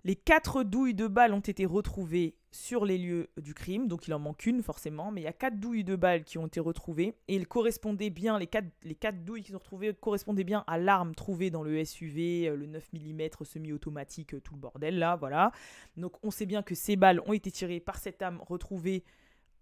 les 0.04 0.16
quatre 0.16 0.64
douilles 0.64 0.94
de 0.94 1.08
balles 1.08 1.34
ont 1.34 1.40
été 1.40 1.66
retrouvées 1.66 2.36
sur 2.52 2.84
les 2.84 2.98
lieux 2.98 3.30
du 3.38 3.54
crime, 3.54 3.88
donc 3.88 4.08
il 4.08 4.14
en 4.14 4.20
manque 4.20 4.46
une 4.46 4.62
forcément, 4.62 5.10
mais 5.10 5.22
il 5.22 5.24
y 5.24 5.28
a 5.28 5.34
quatre 5.34 5.58
douilles 5.58 5.86
de 5.86 5.96
balles 5.96 6.26
qui 6.26 6.38
ont 6.38 6.48
été 6.48 6.60
retrouvées 6.60 7.16
et 7.30 7.36
ils 7.36 7.48
correspondaient 7.48 8.10
bien, 8.10 8.38
les 8.38 8.48
quatre, 8.48 8.68
les 8.84 8.96
quatre 8.96 9.24
douilles 9.24 9.44
qui 9.44 9.52
sont 9.52 9.58
retrouvées 9.58 9.94
correspondaient 9.94 10.44
bien 10.44 10.66
à 10.68 10.78
l'arme 10.78 11.16
trouvée 11.16 11.50
dans 11.50 11.64
le 11.64 11.84
SUV, 11.84 12.50
euh, 12.50 12.56
le 12.58 12.66
9 12.66 12.92
mm 12.94 13.30
semi-automatique, 13.44 14.34
euh, 14.34 14.42
tout 14.42 14.54
le 14.54 14.60
bordel 14.60 15.00
là, 15.00 15.16
voilà. 15.16 15.52
Donc 15.96 16.18
on 16.24 16.32
sait 16.32 16.46
bien 16.46 16.62
que 16.62 16.76
ces 16.76 16.98
balles 16.98 17.22
ont 17.26 17.34
été 17.34 17.52
tirées 17.52 17.80
par 17.80 17.98
cette 17.98 18.22
arme 18.22 18.42
retrouvée 18.46 19.06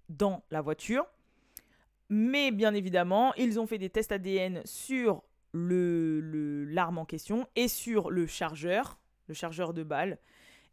dans 0.10 0.44
la 0.50 0.62
voiture. 0.62 1.06
Mais 2.10 2.50
bien 2.50 2.74
évidemment, 2.74 3.36
ils 3.36 3.60
ont 3.60 3.68
fait 3.68 3.78
des 3.78 3.92
tests 3.92 4.12
ADN 4.12 4.62
sur 4.66 5.22
le 5.52 6.66
l'arme 6.66 6.98
en 6.98 7.06
question 7.06 7.48
et 7.56 7.68
sur 7.68 8.10
le 8.10 8.26
chargeur, 8.26 9.00
le 9.28 9.36
chargeur 9.36 9.76
de 9.76 9.84
balles. 9.84 10.18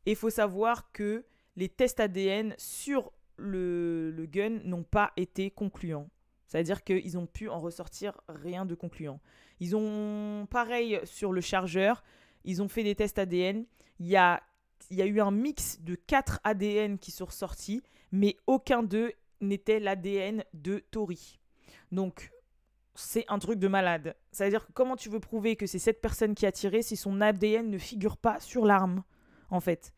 Et 0.07 0.13
il 0.13 0.17
faut 0.17 0.31
savoir 0.31 0.91
que 0.93 1.27
les 1.57 1.69
tests 1.69 2.01
ADN 2.01 2.55
sur 2.59 3.13
le, 3.37 4.27
gun 4.31 4.61
n'ont 4.65 4.83
pas 4.85 5.13
été 5.17 5.51
concluants. 5.51 6.09
C'est-à-dire 6.47 6.85
qu'ils 6.85 7.19
ont 7.19 7.27
pu 7.27 7.49
en 7.49 7.61
ressortir 7.61 8.21
rien 8.29 8.67
de 8.67 8.75
concluant. 8.75 9.21
Ils 9.59 9.75
ont, 9.75 10.47
pareil 10.49 11.01
sur 11.05 11.33
le 11.33 11.41
chargeur, 11.41 12.05
ils 12.45 12.63
ont 12.63 12.69
fait 12.69 12.85
des 12.85 12.95
tests 12.95 13.19
ADN. 13.19 13.65
Il 13.99 14.07
y 14.07 14.17
a, 14.17 14.43
y 14.91 15.03
a 15.03 15.07
eu 15.07 15.21
un 15.21 15.31
mix 15.31 15.81
de 15.81 15.95
4 15.95 16.41
ADN 16.45 16.99
qui 16.99 17.11
sont 17.11 17.25
ressortis, 17.25 17.83
mais 18.13 18.37
aucun 18.47 18.83
d'eux 18.83 19.13
n'était 19.41 19.81
l'ADN 19.81 20.45
de 20.55 20.79
Tori. 20.91 21.39
Donc, 21.91 22.31
c'est 22.95 23.25
un 23.29 23.39
truc 23.39 23.59
de 23.59 23.69
malade. 23.69 24.17
C'est-à-dire 24.33 24.67
que 24.67 24.73
comment 24.73 24.97
tu 24.97 25.09
veux 25.09 25.21
prouver 25.21 25.57
que 25.57 25.67
c'est 25.67 25.79
cette 25.79 26.01
personne 26.01 26.35
qui 26.35 26.47
a 26.47 26.53
tiré 26.53 26.83
si 26.83 26.97
son 26.97 27.21
ADN 27.21 27.71
ne 27.71 27.79
figure 27.79 28.17
pas 28.17 28.41
sur 28.41 28.65
l'arme, 28.65 29.03
en 29.51 29.61
fait? 29.61 29.93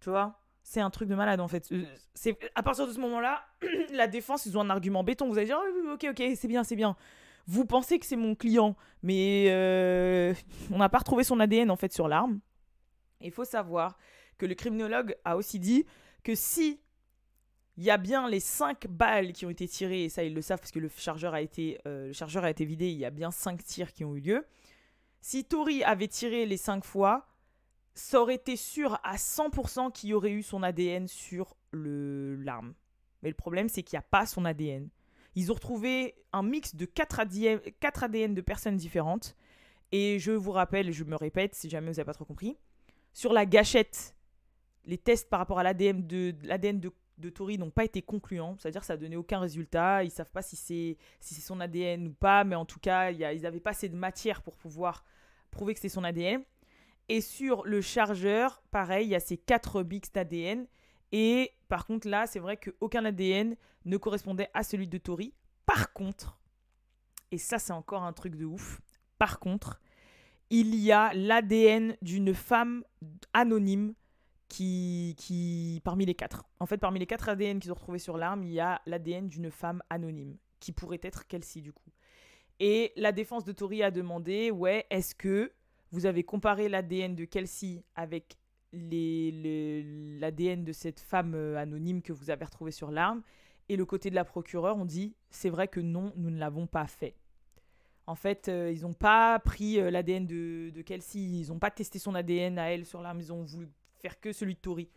Tu 0.00 0.10
vois? 0.10 0.41
C'est 0.62 0.80
un 0.80 0.90
truc 0.90 1.08
de 1.08 1.14
malade, 1.14 1.40
en 1.40 1.48
fait. 1.48 1.70
Euh, 1.72 1.84
c'est 2.14 2.38
À 2.54 2.62
partir 2.62 2.86
de 2.86 2.92
ce 2.92 3.00
moment-là, 3.00 3.44
la 3.92 4.06
défense, 4.06 4.46
ils 4.46 4.56
ont 4.56 4.60
un 4.60 4.70
argument 4.70 5.02
béton. 5.02 5.28
Vous 5.28 5.36
allez 5.36 5.46
dire, 5.46 5.60
oh, 5.60 5.92
ok, 5.92 6.06
ok, 6.10 6.22
c'est 6.36 6.48
bien, 6.48 6.64
c'est 6.64 6.76
bien. 6.76 6.96
Vous 7.46 7.64
pensez 7.64 7.98
que 7.98 8.06
c'est 8.06 8.16
mon 8.16 8.34
client, 8.34 8.76
mais 9.02 9.46
euh, 9.48 10.32
on 10.70 10.78
n'a 10.78 10.88
pas 10.88 10.98
retrouvé 10.98 11.24
son 11.24 11.40
ADN, 11.40 11.70
en 11.70 11.76
fait, 11.76 11.92
sur 11.92 12.06
l'arme. 12.06 12.40
Il 13.20 13.32
faut 13.32 13.44
savoir 13.44 13.98
que 14.38 14.46
le 14.46 14.54
criminologue 14.54 15.16
a 15.24 15.36
aussi 15.36 15.58
dit 15.58 15.84
que 16.22 16.34
si 16.34 16.80
il 17.76 17.84
y 17.84 17.90
a 17.90 17.96
bien 17.96 18.28
les 18.28 18.40
5 18.40 18.86
balles 18.88 19.32
qui 19.32 19.46
ont 19.46 19.50
été 19.50 19.66
tirées, 19.66 20.04
et 20.04 20.08
ça 20.08 20.24
ils 20.24 20.34
le 20.34 20.42
savent 20.42 20.58
parce 20.58 20.72
que 20.72 20.78
le 20.78 20.90
chargeur 20.94 21.34
a 21.34 21.40
été, 21.40 21.78
euh, 21.86 22.08
le 22.08 22.12
chargeur 22.12 22.44
a 22.44 22.50
été 22.50 22.64
vidé, 22.64 22.90
il 22.90 22.98
y 22.98 23.04
a 23.04 23.10
bien 23.10 23.30
5 23.30 23.62
tirs 23.64 23.92
qui 23.92 24.04
ont 24.04 24.14
eu 24.14 24.20
lieu. 24.20 24.46
Si 25.20 25.44
Tori 25.44 25.82
avait 25.84 26.08
tiré 26.08 26.46
les 26.46 26.56
5 26.56 26.84
fois, 26.84 27.26
ça 27.94 28.20
aurait 28.20 28.36
été 28.36 28.56
sûr 28.56 28.98
à 29.02 29.16
100% 29.16 29.92
qu'il 29.92 30.10
y 30.10 30.14
aurait 30.14 30.30
eu 30.30 30.42
son 30.42 30.62
ADN 30.62 31.08
sur 31.08 31.56
l'arme. 31.72 32.74
Mais 33.22 33.28
le 33.28 33.34
problème, 33.34 33.68
c'est 33.68 33.82
qu'il 33.82 33.96
n'y 33.96 34.00
a 34.00 34.08
pas 34.08 34.26
son 34.26 34.44
ADN. 34.44 34.88
Ils 35.34 35.50
ont 35.50 35.54
retrouvé 35.54 36.14
un 36.32 36.42
mix 36.42 36.74
de 36.74 36.84
4 36.84 37.20
ADN, 37.20 37.60
4 37.80 38.04
ADN 38.04 38.34
de 38.34 38.40
personnes 38.40 38.76
différentes. 38.76 39.36
Et 39.90 40.18
je 40.18 40.32
vous 40.32 40.52
rappelle, 40.52 40.92
je 40.92 41.04
me 41.04 41.16
répète 41.16 41.54
si 41.54 41.68
jamais 41.68 41.88
vous 41.88 41.94
n'avez 41.94 42.04
pas 42.04 42.14
trop 42.14 42.24
compris, 42.24 42.56
sur 43.12 43.32
la 43.32 43.44
gâchette, 43.44 44.16
les 44.84 44.98
tests 44.98 45.28
par 45.28 45.38
rapport 45.38 45.58
à 45.58 45.62
l'ADN 45.62 46.06
de, 46.06 46.34
de 47.18 47.30
Tori 47.30 47.58
n'ont 47.58 47.70
pas 47.70 47.84
été 47.84 48.00
concluants, 48.00 48.56
c'est-à-dire 48.58 48.80
que 48.80 48.86
ça 48.86 48.94
n'a 48.94 48.98
donné 48.98 49.16
aucun 49.16 49.38
résultat, 49.38 50.02
ils 50.02 50.10
savent 50.10 50.30
pas 50.30 50.42
si 50.42 50.56
c'est 50.56 50.96
si 51.20 51.34
son 51.34 51.60
ADN 51.60 52.08
ou 52.08 52.12
pas, 52.12 52.42
mais 52.44 52.56
en 52.56 52.64
tout 52.64 52.80
cas, 52.80 53.10
ils 53.10 53.42
n'avaient 53.42 53.60
pas 53.60 53.70
assez 53.70 53.88
de 53.90 53.96
matière 53.96 54.42
pour 54.42 54.56
pouvoir 54.56 55.04
prouver 55.50 55.74
que 55.74 55.80
c'est 55.80 55.90
son 55.90 56.04
ADN. 56.04 56.42
Et 57.12 57.20
sur 57.20 57.66
le 57.66 57.82
chargeur, 57.82 58.62
pareil, 58.70 59.06
il 59.06 59.10
y 59.10 59.14
a 59.14 59.20
ces 59.20 59.36
4 59.36 59.82
bits 59.82 60.00
d'ADN. 60.14 60.66
Et 61.12 61.52
par 61.68 61.84
contre, 61.84 62.08
là, 62.08 62.26
c'est 62.26 62.38
vrai 62.38 62.56
qu'aucun 62.56 63.04
ADN 63.04 63.54
ne 63.84 63.96
correspondait 63.98 64.48
à 64.54 64.62
celui 64.62 64.88
de 64.88 64.96
Tori. 64.96 65.34
Par 65.66 65.92
contre, 65.92 66.40
et 67.30 67.36
ça, 67.36 67.58
c'est 67.58 67.74
encore 67.74 68.04
un 68.04 68.14
truc 68.14 68.34
de 68.34 68.46
ouf, 68.46 68.80
par 69.18 69.40
contre, 69.40 69.78
il 70.48 70.74
y 70.74 70.90
a 70.90 71.12
l'ADN 71.12 71.98
d'une 72.00 72.32
femme 72.32 72.82
anonyme 73.34 73.92
qui, 74.48 75.14
qui, 75.18 75.82
parmi 75.84 76.06
les 76.06 76.14
quatre, 76.14 76.46
en 76.60 76.66
fait, 76.66 76.78
parmi 76.78 76.98
les 76.98 77.06
quatre 77.06 77.28
ADN 77.28 77.60
qu'ils 77.60 77.72
ont 77.72 77.74
retrouvés 77.74 77.98
sur 77.98 78.16
l'arme, 78.16 78.42
il 78.42 78.52
y 78.52 78.60
a 78.60 78.80
l'ADN 78.86 79.28
d'une 79.28 79.50
femme 79.50 79.82
anonyme, 79.90 80.38
qui 80.60 80.72
pourrait 80.72 81.00
être 81.02 81.26
Kelsey 81.26 81.60
du 81.60 81.74
coup. 81.74 81.92
Et 82.58 82.94
la 82.96 83.12
défense 83.12 83.44
de 83.44 83.52
Tori 83.52 83.82
a 83.82 83.90
demandé, 83.90 84.50
ouais, 84.50 84.86
est-ce 84.88 85.14
que 85.14 85.52
vous 85.92 86.06
avez 86.06 86.24
comparé 86.24 86.68
l'ADN 86.68 87.14
de 87.14 87.24
Kelsey 87.26 87.84
avec 87.94 88.36
l'ADN 88.72 90.64
de 90.64 90.72
cette 90.72 91.00
femme 91.00 91.34
euh, 91.34 91.58
anonyme 91.58 92.00
que 92.00 92.14
vous 92.14 92.30
avez 92.30 92.46
retrouvée 92.46 92.70
sur 92.70 92.90
l'arme 92.90 93.22
Et 93.68 93.76
le 93.76 93.84
côté 93.84 94.08
de 94.08 94.14
la 94.14 94.24
procureure, 94.24 94.78
on 94.78 94.86
dit, 94.86 95.14
c'est 95.30 95.50
vrai 95.50 95.68
que 95.68 95.80
non, 95.80 96.12
nous 96.16 96.30
ne 96.30 96.38
l'avons 96.38 96.66
pas 96.66 96.86
fait. 96.86 97.14
En 98.06 98.14
fait, 98.14 98.48
euh, 98.48 98.72
ils 98.72 98.82
n'ont 98.82 98.94
pas 98.94 99.38
pris 99.38 99.78
euh, 99.78 99.90
l'ADN 99.90 100.26
de, 100.26 100.82
Kelsey, 100.82 101.20
ils 101.20 101.48
n'ont 101.48 101.58
pas 101.58 101.70
testé 101.70 101.98
son 101.98 102.14
ADN 102.14 102.58
à 102.58 102.72
elle 102.72 102.86
sur 102.86 103.02
l'arme, 103.02 103.20
ils 103.20 103.32
ont 103.32 103.42
voulu 103.42 103.68
faire 104.00 104.18
que 104.18 104.32
celui 104.32 104.54
de 104.54 104.60
Tori. 104.60 104.88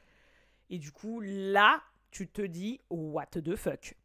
Et 0.69 0.79
du 0.79 0.93
coup, 0.93 1.19
là, 1.21 1.84
tu 2.10 2.29
te 2.29 2.41
dis, 2.41 2.79
what 2.89 3.27
the 3.27 3.55
fuck? 3.55 3.95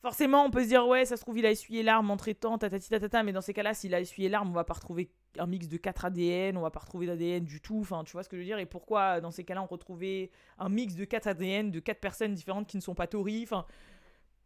Forcément, 0.00 0.44
on 0.44 0.50
peut 0.50 0.62
se 0.62 0.68
dire, 0.68 0.86
ouais, 0.86 1.04
ça 1.04 1.16
se 1.16 1.22
trouve, 1.22 1.38
il 1.38 1.46
a 1.46 1.50
essuyé 1.50 1.82
l'arme 1.82 2.10
en 2.10 2.16
traitant, 2.16 2.56
tatati 2.56 2.88
tatata, 2.88 3.22
mais 3.22 3.32
dans 3.32 3.40
ces 3.40 3.52
cas-là, 3.52 3.74
s'il 3.74 3.94
a 3.94 4.00
essuyé 4.00 4.28
l'arme, 4.28 4.48
on 4.48 4.54
va 4.54 4.64
pas 4.64 4.74
retrouver 4.74 5.10
un 5.38 5.46
mix 5.46 5.68
de 5.68 5.76
4 5.76 6.06
ADN, 6.06 6.56
on 6.56 6.62
va 6.62 6.70
pas 6.70 6.80
retrouver 6.80 7.06
d'ADN 7.06 7.44
du 7.44 7.60
tout, 7.60 7.80
enfin, 7.80 8.04
tu 8.04 8.12
vois 8.12 8.22
ce 8.22 8.28
que 8.28 8.36
je 8.36 8.40
veux 8.40 8.46
dire? 8.46 8.58
Et 8.58 8.66
pourquoi, 8.66 9.20
dans 9.20 9.30
ces 9.30 9.44
cas-là, 9.44 9.62
on 9.62 9.66
retrouvait 9.66 10.30
un 10.58 10.68
mix 10.68 10.94
de 10.94 11.04
4 11.04 11.26
ADN 11.26 11.70
de 11.70 11.80
4 11.80 12.00
personnes 12.00 12.34
différentes 12.34 12.66
qui 12.66 12.76
ne 12.76 12.82
sont 12.82 12.94
pas 12.94 13.06
Tori 13.06 13.42
Enfin, 13.42 13.66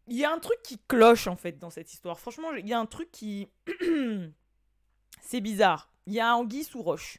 il 0.08 0.16
y 0.16 0.24
a 0.24 0.32
un 0.32 0.38
truc 0.38 0.58
qui 0.62 0.78
cloche, 0.88 1.26
en 1.26 1.36
fait, 1.36 1.58
dans 1.58 1.70
cette 1.70 1.92
histoire. 1.92 2.18
Franchement, 2.18 2.52
il 2.52 2.68
y 2.68 2.72
a 2.72 2.78
un 2.78 2.86
truc 2.86 3.10
qui... 3.10 3.48
C'est 5.20 5.40
bizarre. 5.40 5.92
Il 6.06 6.14
y 6.14 6.20
a 6.20 6.34
anguille 6.34 6.64
sous 6.64 6.82
roche. 6.82 7.18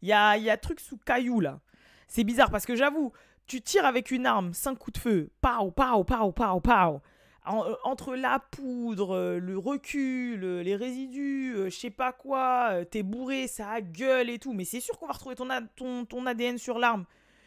Il 0.00 0.08
y 0.08 0.12
a, 0.12 0.36
y 0.38 0.50
a 0.50 0.56
truc 0.56 0.80
sous 0.80 0.96
caillou, 0.96 1.40
là. 1.40 1.60
C'est 2.08 2.24
bizarre 2.24 2.50
parce 2.50 2.66
que 2.66 2.76
j'avoue, 2.76 3.12
tu 3.46 3.60
tires 3.60 3.84
avec 3.84 4.10
une 4.10 4.26
arme, 4.26 4.54
5 4.54 4.78
coups 4.78 4.94
de 4.94 4.98
feu, 4.98 5.30
pow, 5.40 5.70
pow, 5.70 6.04
pow, 6.04 6.32
pow, 6.32 7.02
pow. 7.44 7.76
entre 7.84 8.14
la 8.14 8.38
poudre, 8.38 9.38
le 9.38 9.58
recul, 9.58 10.60
les 10.60 10.76
résidus, 10.76 11.54
je 11.64 11.70
sais 11.70 11.90
pas 11.90 12.12
quoi, 12.12 12.84
t'es 12.90 13.02
bourré, 13.02 13.46
ça 13.46 13.80
gueule 13.80 14.30
et 14.30 14.38
tout. 14.38 14.52
Mais 14.52 14.64
c'est 14.64 14.80
sûr 14.80 14.98
qu'on 14.98 15.06
va 15.06 15.12
retrouver 15.12 15.34
ton, 15.36 16.26
ADN 16.26 16.58
sur 16.58 16.78
l'arme. 16.78 17.04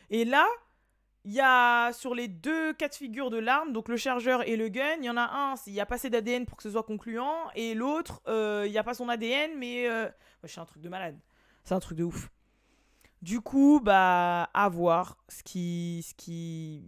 Et 0.10 0.26
là, 0.26 0.48
il 1.28 1.34
y 1.34 1.42
a 1.42 1.92
sur 1.92 2.16
les 2.16 2.30
deux 2.30 2.74
cas 2.74 2.88
de 2.88 2.96
figure 2.96 3.30
de 3.30 3.38
l'arme, 3.38 3.74
donc 3.74 3.90
le 3.90 3.98
chargeur 3.98 4.48
et 4.48 4.56
le 4.56 4.70
gun, 4.70 4.96
il 5.00 5.06
y 5.06 5.10
en 5.10 5.18
a 5.18 5.24
un, 5.24 5.56
il 5.68 5.74
n'y 5.74 5.82
a 5.82 5.86
pas 5.86 5.96
assez 5.96 6.10
d'ADN 6.10 6.46
pour 6.46 6.56
que 6.56 6.64
ce 6.64 6.72
soit 6.72 6.84
concluant, 6.84 7.52
et 7.54 7.74
l'autre, 7.74 8.22
euh, 8.30 8.64
il 8.66 8.72
n'y 8.72 8.78
a 8.78 8.84
pas 8.84 8.94
son 8.94 9.10
ADN, 9.10 9.52
mais 9.58 9.90
euh... 9.90 10.08
c'est 10.46 10.62
un 10.62 10.66
truc 10.66 10.82
de 10.82 10.88
malade. 10.88 11.20
C'est 11.66 11.74
un 11.74 11.82
truc 11.82 11.98
de 11.98 12.06
ouf. 12.06 12.30
Du 13.22 13.42
coup, 13.42 13.82
bah, 13.84 14.44
à 14.54 14.70
voir 14.70 15.18
ce 15.28 15.44
qui, 15.44 16.06
ce 16.08 16.14
qui, 16.14 16.86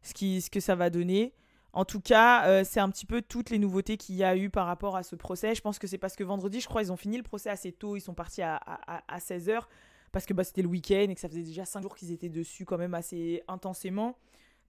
ce 0.00 0.14
qui, 0.14 0.40
ce 0.40 0.48
que 0.48 0.60
ça 0.60 0.74
va 0.74 0.88
donner. 0.88 1.34
En 1.74 1.84
tout 1.84 2.00
cas, 2.00 2.46
euh, 2.46 2.62
c'est 2.64 2.80
un 2.80 2.88
petit 2.88 3.04
peu 3.04 3.20
toutes 3.20 3.50
les 3.50 3.58
nouveautés 3.58 3.96
qu'il 3.96 4.14
y 4.14 4.22
a 4.22 4.36
eu 4.36 4.48
par 4.48 4.66
rapport 4.66 4.96
à 4.96 5.02
ce 5.02 5.16
procès. 5.16 5.54
Je 5.54 5.60
pense 5.60 5.78
que 5.78 5.88
c'est 5.88 5.98
parce 5.98 6.14
que 6.14 6.22
vendredi, 6.22 6.60
je 6.60 6.68
crois, 6.68 6.82
ils 6.82 6.92
ont 6.92 6.96
fini 6.96 7.16
le 7.16 7.24
procès 7.24 7.50
assez 7.50 7.72
tôt. 7.72 7.96
Ils 7.96 8.00
sont 8.00 8.14
partis 8.14 8.42
à, 8.42 8.54
à, 8.56 9.02
à 9.12 9.18
16h 9.18 9.64
parce 10.12 10.24
que 10.24 10.32
bah, 10.32 10.44
c'était 10.44 10.62
le 10.62 10.68
week-end 10.68 11.06
et 11.10 11.14
que 11.14 11.20
ça 11.20 11.28
faisait 11.28 11.42
déjà 11.42 11.64
5 11.64 11.82
jours 11.82 11.96
qu'ils 11.96 12.12
étaient 12.12 12.28
dessus 12.28 12.64
quand 12.64 12.78
même 12.78 12.94
assez 12.94 13.42
intensément. 13.48 14.16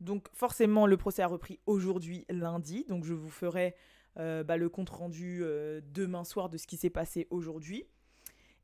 Donc 0.01 0.27
forcément, 0.33 0.87
le 0.87 0.97
procès 0.97 1.21
a 1.21 1.27
repris 1.27 1.59
aujourd'hui, 1.67 2.25
lundi. 2.29 2.85
Donc 2.89 3.05
je 3.05 3.13
vous 3.13 3.29
ferai 3.29 3.75
euh, 4.17 4.43
bah, 4.43 4.57
le 4.57 4.69
compte-rendu 4.69 5.41
euh, 5.43 5.81
demain 5.93 6.23
soir 6.23 6.49
de 6.49 6.57
ce 6.57 6.65
qui 6.65 6.77
s'est 6.77 6.89
passé 6.89 7.27
aujourd'hui. 7.29 7.85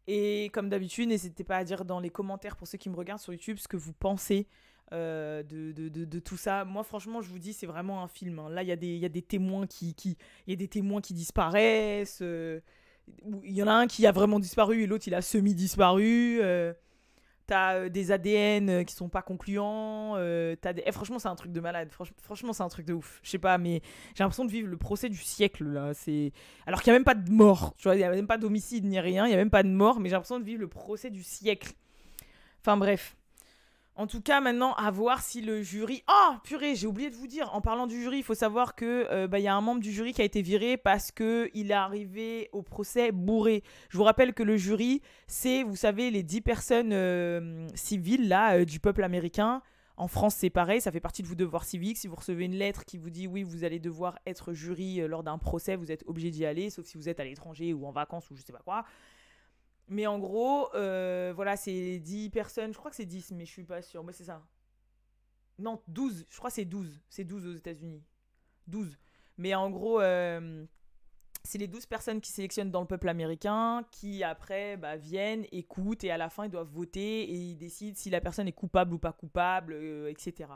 Et 0.08 0.49
comme 0.54 0.69
d'habitude, 0.69 1.10
n'hésitez 1.10 1.43
pas 1.43 1.58
à 1.58 1.63
dire 1.63 1.86
dans 1.86 1.99
les 1.99 2.10
commentaires 2.10 2.56
pour 2.56 2.67
ceux 2.67 2.80
qui 2.80 2.89
me 2.89 2.95
regardent 2.95 3.21
sur 3.21 3.34
YouTube 3.34 3.58
ce 3.60 3.67
que 3.67 3.77
vous 3.77 3.93
pensez 3.93 4.47
euh, 4.93 5.43
de, 5.43 5.71
de, 5.71 5.89
de, 6.06 6.19
tout 6.19 6.38
ça. 6.38 6.65
Moi, 6.65 6.84
franchement, 6.84 7.21
je 7.21 7.30
vous 7.30 7.39
dis, 7.39 7.54
c'est 7.54 7.67
vraiment 7.67 8.04
un 8.04 8.08
film. 8.08 8.39
Hein. 8.39 8.49
Là, 8.49 8.63
il 8.63 8.67
y, 8.67 8.97
y, 8.99 9.06
a 9.06 9.10
des 9.10 9.21
témoins 9.21 9.67
qui, 9.67 9.93
qui, 9.93 10.17
y 10.47 10.54
a 10.54 10.56
des 10.56 10.67
témoins 10.67 11.01
qui 11.01 11.13
disparaissent 11.13 12.23
il 13.43 13.54
y 13.54 13.63
en 13.63 13.67
a 13.67 13.73
un 13.73 13.88
qui 13.88 14.06
a 14.08 14.12
vraiment 14.12 14.39
disparu 14.39 14.84
et 14.84 14.88
l'autre 14.88 15.08
il 15.08 15.15
a 15.15 15.21
semi-disparu. 15.21 16.39
Euh, 16.41 16.73
t'as 17.47 17.75
euh, 17.75 17.89
des 17.89 18.12
ADN 18.12 18.69
euh, 18.69 18.84
qui 18.84 18.93
sont 18.93 19.10
pas 19.10 19.21
concluants. 19.21 20.15
as 20.15 20.73
des... 20.73 20.84
Eh, 20.86 20.91
franchement, 20.91 21.19
c'est 21.19 21.27
un 21.27 21.36
truc 21.36 21.51
de 21.51 21.60
malade. 21.60 21.89
franchement, 22.17 22.54
c'est 22.54 22.63
un 22.63 22.69
truc 22.69 22.86
de 22.86 22.93
ouf. 22.93 23.19
Je 23.23 23.30
sais 23.30 23.39
pas, 23.39 23.58
mais 23.58 23.82
j'ai 24.15 24.23
l'impression 24.23 24.45
de 24.45 24.51
vivre 24.51 24.67
le 24.67 24.77
procès 24.77 25.10
du 25.10 25.17
siècle 25.17 25.65
là. 25.65 25.93
C'est 25.93 26.32
alors 26.65 26.82
qu'il 26.82 26.91
n'y 26.91 26.95
a 26.95 26.99
même 26.99 27.06
pas 27.06 27.15
de 27.15 27.32
mort. 27.32 27.75
Il 27.86 27.91
n'y 27.91 28.04
a 28.04 28.12
même 28.12 28.27
pas 28.27 28.38
d'homicide 28.38 28.86
ni 28.86 28.99
rien. 28.99 29.25
Il 29.25 29.30
n'y 29.30 29.36
a 29.36 29.38
même 29.38 29.49
pas 29.49 29.63
de 29.63 29.69
mort, 29.69 29.99
mais 29.99 30.10
j'ai 30.10 30.13
l'impression 30.13 30.39
de 30.39 30.45
vivre 30.45 30.62
le 30.62 30.67
procès 30.67 31.10
du 31.10 31.23
siècle. 31.23 31.73
Enfin 32.62 32.77
bref. 32.77 33.17
En 33.95 34.08
tout 34.08 34.21
cas, 34.21 34.39
maintenant, 34.39 34.73
à 34.75 34.89
voir 34.89 35.21
si 35.21 35.41
le 35.41 35.62
jury. 35.62 36.04
Oh, 36.10 36.34
purée, 36.43 36.75
j'ai 36.75 36.88
oublié 36.88 37.10
de 37.10 37.15
vous 37.15 37.27
dire. 37.27 37.54
En 37.54 37.60
parlant 37.60 37.88
du 37.88 38.01
jury, 38.01 38.19
il 38.19 38.23
faut 38.23 38.34
savoir 38.34 38.73
que 38.73 39.06
euh, 39.12 39.27
bah, 39.27 39.39
y 39.39 39.47
a 39.47 39.54
un 39.54 39.60
membre 39.60 39.82
du 39.82 39.91
jury 39.91 40.13
qui 40.13 40.21
a 40.21 40.25
été 40.25 40.41
viré 40.41 40.77
parce 40.77 41.12
que 41.12 41.49
il 41.54 41.71
est 41.71 41.75
arrivé 41.75 42.49
au 42.54 42.62
procès 42.62 43.12
bourré. 43.12 43.63
Je 43.89 43.97
vous 43.97 44.06
rappelle 44.06 44.34
que 44.34 44.43
le 44.43 44.56
jury, 44.56 45.01
c'est, 45.27 45.63
vous 45.63 45.75
savez, 45.75 46.10
les 46.10 46.23
10 46.23 46.41
personnes 46.41 46.93
euh, 46.93 47.67
civiles 47.75 48.30
là 48.30 48.56
euh, 48.60 48.65
du 48.65 48.80
peuple 48.80 49.04
américain. 49.04 49.62
En 49.97 50.08
France, 50.08 50.36
c'est 50.36 50.49
pareil, 50.49 50.80
ça 50.80 50.91
fait 50.91 51.01
partie 51.01 51.21
de 51.21 51.27
vos 51.27 51.36
devoirs 51.36 51.65
civiques. 51.65 51.97
Si 51.97 52.08
vous 52.08 52.15
recevez 52.15 52.45
une 52.45 52.56
lettre 52.56 52.86
qui 52.86 52.97
vous 52.97 53.10
dit 53.10 53.27
oui, 53.27 53.43
vous 53.43 53.65
allez 53.65 53.80
devoir 53.80 54.17
être 54.25 54.54
jury 54.54 55.06
lors 55.08 55.21
d'un 55.21 55.38
procès, 55.38 55.75
vous 55.75 55.91
êtes 55.91 56.04
obligé 56.08 56.32
d'y 56.32 56.45
aller, 56.45 56.69
sauf 56.69 56.86
si 56.86 56.97
vous 56.97 57.10
êtes 57.10 57.19
à 57.19 57.25
l'étranger 57.25 57.73
ou 57.73 57.86
en 57.86 57.91
vacances 57.91 58.32
ou 58.32 58.36
je 58.36 58.41
sais 58.41 58.54
pas 58.54 58.62
quoi. 58.63 58.86
Mais 59.91 60.08
en 60.08 60.19
gros, 60.19 60.73
euh, 60.73 61.34
voilà, 61.36 61.58
c'est 61.58 61.99
10 61.99 62.30
personnes. 62.30 62.71
Je 62.71 62.77
crois 62.77 62.89
que 62.89 62.95
c'est 62.95 63.06
10, 63.06 63.32
mais 63.32 63.45
je 63.45 63.51
suis 63.51 63.65
pas 63.65 63.82
sûre. 63.82 64.06
Mais 64.06 64.13
c'est 64.13 64.23
ça. 64.23 64.41
Non, 65.60 65.84
12. 65.89 66.27
Je 66.30 66.38
crois 66.38 66.49
que 66.49 66.56
c'est 66.56 66.65
12. 66.65 67.01
C'est 67.10 67.25
12 67.25 67.45
aux 67.45 67.58
États-Unis. 67.58 68.01
12. 68.67 68.97
Mais 69.38 69.54
en 69.54 69.69
gros, 69.69 69.99
euh, 69.99 70.65
c'est 71.43 71.58
les 71.58 71.67
12 71.67 71.88
personnes 71.88 72.21
qui 72.21 72.32
sélectionnent 72.32 72.71
dans 72.71 72.80
le 72.80 72.88
peuple 72.88 73.10
américain 73.10 73.86
qui 73.91 74.23
après 74.23 74.77
bah, 74.77 74.95
viennent, 74.95 75.45
écoutent 75.51 76.06
et 76.06 76.12
à 76.12 76.17
la 76.17 76.30
fin 76.30 76.45
ils 76.45 76.51
doivent 76.51 76.71
voter 76.71 77.23
et 77.23 77.34
ils 77.34 77.58
décident 77.58 77.97
si 77.97 78.10
la 78.10 78.21
personne 78.21 78.47
est 78.47 78.54
coupable 78.54 78.93
ou 78.93 78.97
pas 78.97 79.12
coupable, 79.12 79.73
euh, 79.73 80.10
etc. 80.10 80.51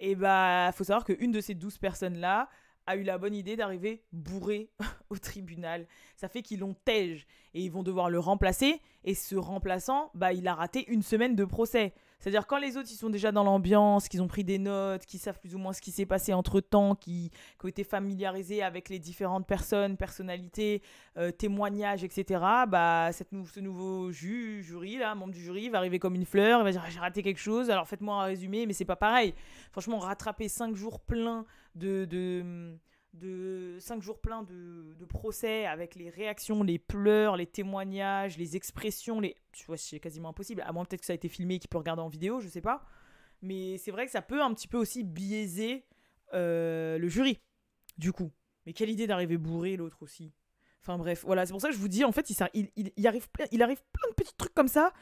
et 0.00 0.14
bah, 0.14 0.70
faut 0.72 0.84
savoir 0.84 1.04
qu'une 1.04 1.32
de 1.32 1.40
ces 1.42 1.54
12 1.54 1.76
personnes-là, 1.76 2.48
a 2.86 2.96
eu 2.96 3.02
la 3.02 3.18
bonne 3.18 3.34
idée 3.34 3.56
d'arriver 3.56 4.04
bourré 4.12 4.70
au 5.10 5.18
tribunal. 5.18 5.86
Ça 6.16 6.28
fait 6.28 6.42
qu'ils 6.42 6.60
l'ont 6.60 6.74
tège 6.84 7.26
et 7.54 7.62
ils 7.62 7.70
vont 7.70 7.82
devoir 7.82 8.10
le 8.10 8.18
remplacer. 8.18 8.80
Et 9.04 9.14
ce 9.14 9.36
remplaçant, 9.36 10.10
bah, 10.14 10.32
il 10.32 10.48
a 10.48 10.54
raté 10.54 10.88
une 10.88 11.02
semaine 11.02 11.36
de 11.36 11.44
procès. 11.44 11.94
C'est-à-dire 12.18 12.46
quand 12.46 12.58
les 12.58 12.76
autres 12.76 12.88
ils 12.90 12.96
sont 12.96 13.10
déjà 13.10 13.32
dans 13.32 13.44
l'ambiance, 13.44 14.08
qu'ils 14.08 14.22
ont 14.22 14.28
pris 14.28 14.44
des 14.44 14.58
notes, 14.58 15.04
qu'ils 15.06 15.20
savent 15.20 15.38
plus 15.38 15.54
ou 15.54 15.58
moins 15.58 15.72
ce 15.72 15.80
qui 15.80 15.90
s'est 15.90 16.06
passé 16.06 16.32
entre 16.32 16.60
temps, 16.60 16.94
qui, 16.94 17.30
ont 17.62 17.68
été 17.68 17.84
familiarisés 17.84 18.62
avec 18.62 18.88
les 18.88 18.98
différentes 18.98 19.46
personnes, 19.46 19.96
personnalités, 19.96 20.82
euh, 21.16 21.30
témoignages, 21.30 22.04
etc. 22.04 22.40
Bah 22.68 23.10
cette 23.12 23.28
ce 23.52 23.60
nouveau 23.60 24.10
jury 24.12 24.98
là, 24.98 25.14
membre 25.14 25.32
du 25.32 25.40
jury, 25.40 25.68
va 25.68 25.78
arriver 25.78 25.98
comme 25.98 26.14
une 26.14 26.26
fleur, 26.26 26.60
il 26.60 26.64
va 26.64 26.70
dire 26.70 26.84
j'ai 26.88 27.00
raté 27.00 27.22
quelque 27.22 27.40
chose, 27.40 27.70
alors 27.70 27.86
faites-moi 27.86 28.22
un 28.22 28.24
résumé, 28.24 28.66
mais 28.66 28.72
c'est 28.72 28.84
pas 28.84 28.96
pareil. 28.96 29.34
Franchement, 29.72 29.98
rattraper 29.98 30.48
cinq 30.48 30.74
jours 30.74 31.00
pleins 31.00 31.44
de 31.74 32.06
de 33.16 33.76
cinq 33.80 34.02
jours 34.02 34.20
pleins 34.20 34.42
de, 34.42 34.94
de, 34.98 35.04
procès 35.04 35.66
avec 35.66 35.94
les 35.94 36.10
réactions, 36.10 36.62
les 36.62 36.78
pleurs, 36.78 37.36
les 37.36 37.46
témoignages, 37.46 38.38
les 38.38 38.56
expressions, 38.56 39.20
les... 39.20 39.34
Tu 39.52 39.66
vois, 39.66 39.76
c'est 39.76 40.00
quasiment 40.00 40.30
impossible. 40.30 40.62
À 40.62 40.72
moins 40.72 40.84
peut-être 40.84 41.00
que 41.00 41.06
ça 41.06 41.12
a 41.12 41.16
été 41.16 41.28
filmé 41.28 41.54
et 41.54 41.58
qu'il 41.58 41.68
peut 41.68 41.78
regarder 41.78 42.02
en 42.02 42.08
vidéo, 42.08 42.40
je 42.40 42.48
sais 42.48 42.60
pas. 42.60 42.84
Mais 43.42 43.78
c'est 43.78 43.90
vrai 43.90 44.06
que 44.06 44.12
ça 44.12 44.22
peut 44.22 44.42
un 44.42 44.52
petit 44.54 44.68
peu 44.68 44.78
aussi 44.78 45.04
biaiser 45.04 45.84
euh, 46.34 46.98
le 46.98 47.08
jury, 47.08 47.40
du 47.98 48.12
coup. 48.12 48.30
Mais 48.64 48.72
quelle 48.72 48.90
idée 48.90 49.06
d'arriver 49.06 49.38
bourré 49.38 49.76
l'autre 49.76 49.98
aussi. 50.02 50.32
Enfin 50.82 50.98
bref, 50.98 51.24
voilà, 51.24 51.46
c'est 51.46 51.52
pour 51.52 51.60
ça 51.60 51.68
que 51.68 51.74
je 51.74 51.80
vous 51.80 51.88
dis, 51.88 52.04
en 52.04 52.12
fait, 52.12 52.30
il, 52.30 52.70
il, 52.76 52.92
il, 52.96 53.06
arrive, 53.06 53.28
plein, 53.30 53.46
il 53.50 53.62
arrive 53.62 53.82
plein 53.92 54.08
de 54.10 54.14
petits 54.14 54.34
trucs 54.36 54.54
comme 54.54 54.68
ça, 54.68 54.92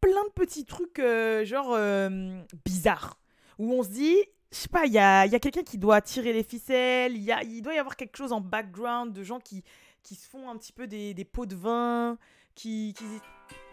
plein 0.00 0.24
de 0.24 0.32
petits 0.34 0.64
trucs 0.64 0.98
euh, 0.98 1.44
genre 1.44 1.72
euh, 1.72 2.38
bizarres, 2.64 3.18
où 3.58 3.72
on 3.72 3.82
se 3.82 3.90
dit, 3.90 4.18
je 4.52 4.56
sais 4.58 4.68
pas, 4.68 4.84
il 4.84 4.92
y 4.92 4.98
a, 4.98 5.24
y 5.26 5.34
a 5.34 5.38
quelqu'un 5.38 5.62
qui 5.62 5.78
doit 5.78 6.02
tirer 6.02 6.32
les 6.32 6.42
ficelles, 6.42 7.16
y 7.16 7.32
a, 7.32 7.42
il 7.42 7.62
doit 7.62 7.74
y 7.74 7.78
avoir 7.78 7.96
quelque 7.96 8.16
chose 8.16 8.32
en 8.32 8.40
background 8.40 9.12
de 9.14 9.22
gens 9.22 9.40
qui, 9.40 9.64
qui 10.02 10.14
se 10.14 10.28
font 10.28 10.50
un 10.50 10.56
petit 10.56 10.72
peu 10.72 10.86
des, 10.86 11.14
des 11.14 11.24
pots 11.24 11.46
de 11.46 11.56
vin, 11.56 12.18
qui... 12.54 12.94
qui... 12.96 13.04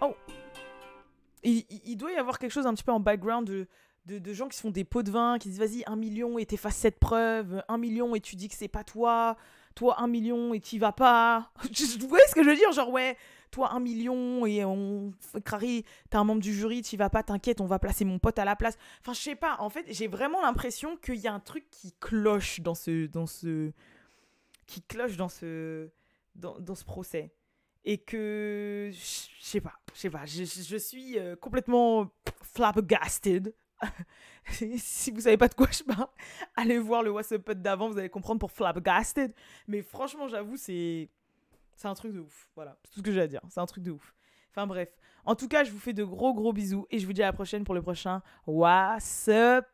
Oh. 0.01 0.15
Il, 1.43 1.65
il, 1.85 1.95
doit 1.95 2.11
y 2.11 2.15
avoir 2.15 2.39
quelque 2.39 2.51
chose 2.51 2.65
un 2.65 2.73
petit 2.73 2.83
peu 2.83 2.91
en 2.91 2.99
background 2.99 3.47
de, 3.47 3.67
de, 4.05 4.19
de 4.19 4.33
gens 4.33 4.47
qui 4.47 4.57
se 4.57 4.61
font 4.61 4.71
des 4.71 4.83
pots 4.83 5.03
de 5.03 5.11
vin, 5.11 5.37
qui 5.37 5.49
disent 5.49 5.59
vas-y, 5.59 5.83
un 5.85 5.95
million 5.95 6.37
et 6.37 6.45
t'effaces 6.45 6.75
cette 6.75 6.99
preuve, 6.99 7.63
un 7.67 7.77
million 7.77 8.15
et 8.15 8.21
tu 8.21 8.35
dis 8.35 8.47
que 8.47 8.55
c'est 8.55 8.67
pas 8.67 8.83
toi, 8.83 9.37
toi 9.75 10.01
un 10.01 10.07
million 10.07 10.53
et 10.53 10.59
t'y 10.59 10.79
vas 10.79 10.91
pas. 10.91 11.51
Vous 11.99 12.07
voyez 12.07 12.25
ce 12.27 12.35
que 12.35 12.43
je 12.43 12.49
veux 12.49 12.55
dire? 12.55 12.71
Genre 12.71 12.89
ouais, 12.89 13.17
toi 13.51 13.73
un 13.73 13.79
million 13.79 14.45
et 14.45 14.63
on 14.65 15.11
Crary, 15.43 15.83
t'es 16.09 16.17
un 16.17 16.23
membre 16.23 16.41
du 16.41 16.53
jury, 16.53 16.81
tu 16.81 16.97
vas 16.97 17.09
pas, 17.09 17.23
t'inquiète, 17.23 17.61
on 17.61 17.65
va 17.65 17.79
placer 17.79 18.05
mon 18.05 18.19
pote 18.19 18.39
à 18.39 18.45
la 18.45 18.55
place. 18.55 18.77
Enfin, 19.01 19.13
je 19.13 19.19
sais 19.19 19.35
pas, 19.35 19.57
en 19.59 19.69
fait, 19.69 19.85
j'ai 19.89 20.07
vraiment 20.07 20.41
l'impression 20.41 20.97
qu'il 20.97 21.17
y 21.17 21.27
a 21.27 21.33
un 21.33 21.39
truc 21.39 21.69
qui 21.69 21.93
cloche 21.99 22.61
dans 22.61 22.75
ce 22.75 23.07
dans 23.07 23.27
ce 23.27 23.71
qui 24.65 24.81
cloche 24.81 25.17
dans 25.17 25.29
ce 25.29 25.89
dans, 26.35 26.59
dans 26.59 26.75
ce 26.75 26.85
procès 26.85 27.33
et 27.85 27.97
que 27.97 28.91
je 28.93 29.45
sais 29.45 29.61
pas, 29.61 29.73
je 29.93 29.99
sais 29.99 30.09
pas, 30.09 30.25
je, 30.25 30.77
suis 30.77 31.17
euh, 31.17 31.35
complètement 31.35 32.11
flabbergasted. 32.41 33.53
si 34.77 35.11
vous 35.11 35.21
savez 35.21 35.37
pas 35.37 35.47
de 35.47 35.53
quoi 35.53 35.67
je 35.71 35.83
parle, 35.83 36.09
allez 36.55 36.77
voir 36.77 37.01
le 37.01 37.11
What's 37.11 37.31
d'avant, 37.31 37.89
vous 37.89 37.97
allez 37.97 38.09
comprendre 38.09 38.39
pour 38.39 38.51
flabbergasted. 38.51 39.33
Mais 39.67 39.81
franchement, 39.81 40.27
j'avoue, 40.27 40.57
c'est 40.57 41.09
c'est 41.79 41.87
un 41.87 41.93
truc 41.93 42.13
de 42.13 42.19
ouf. 42.19 42.49
Voilà, 42.55 42.77
c'est 42.83 42.91
tout 42.91 42.99
ce 42.99 43.03
que 43.03 43.11
j'ai 43.13 43.21
à 43.21 43.27
dire. 43.27 43.39
C'est 43.49 43.61
un 43.61 43.65
truc 43.65 43.83
de 43.83 43.91
ouf. 43.91 44.13
Enfin 44.51 44.67
bref. 44.67 44.89
En 45.23 45.35
tout 45.35 45.47
cas, 45.47 45.63
je 45.63 45.71
vous 45.71 45.79
fais 45.79 45.93
de 45.93 46.03
gros 46.03 46.33
gros 46.33 46.51
bisous 46.51 46.85
et 46.91 46.99
je 46.99 47.05
vous 47.05 47.13
dis 47.13 47.23
à 47.23 47.27
la 47.27 47.33
prochaine 47.33 47.63
pour 47.63 47.73
le 47.73 47.81
prochain 47.81 48.21
What's 48.45 49.29
Up. 49.29 49.65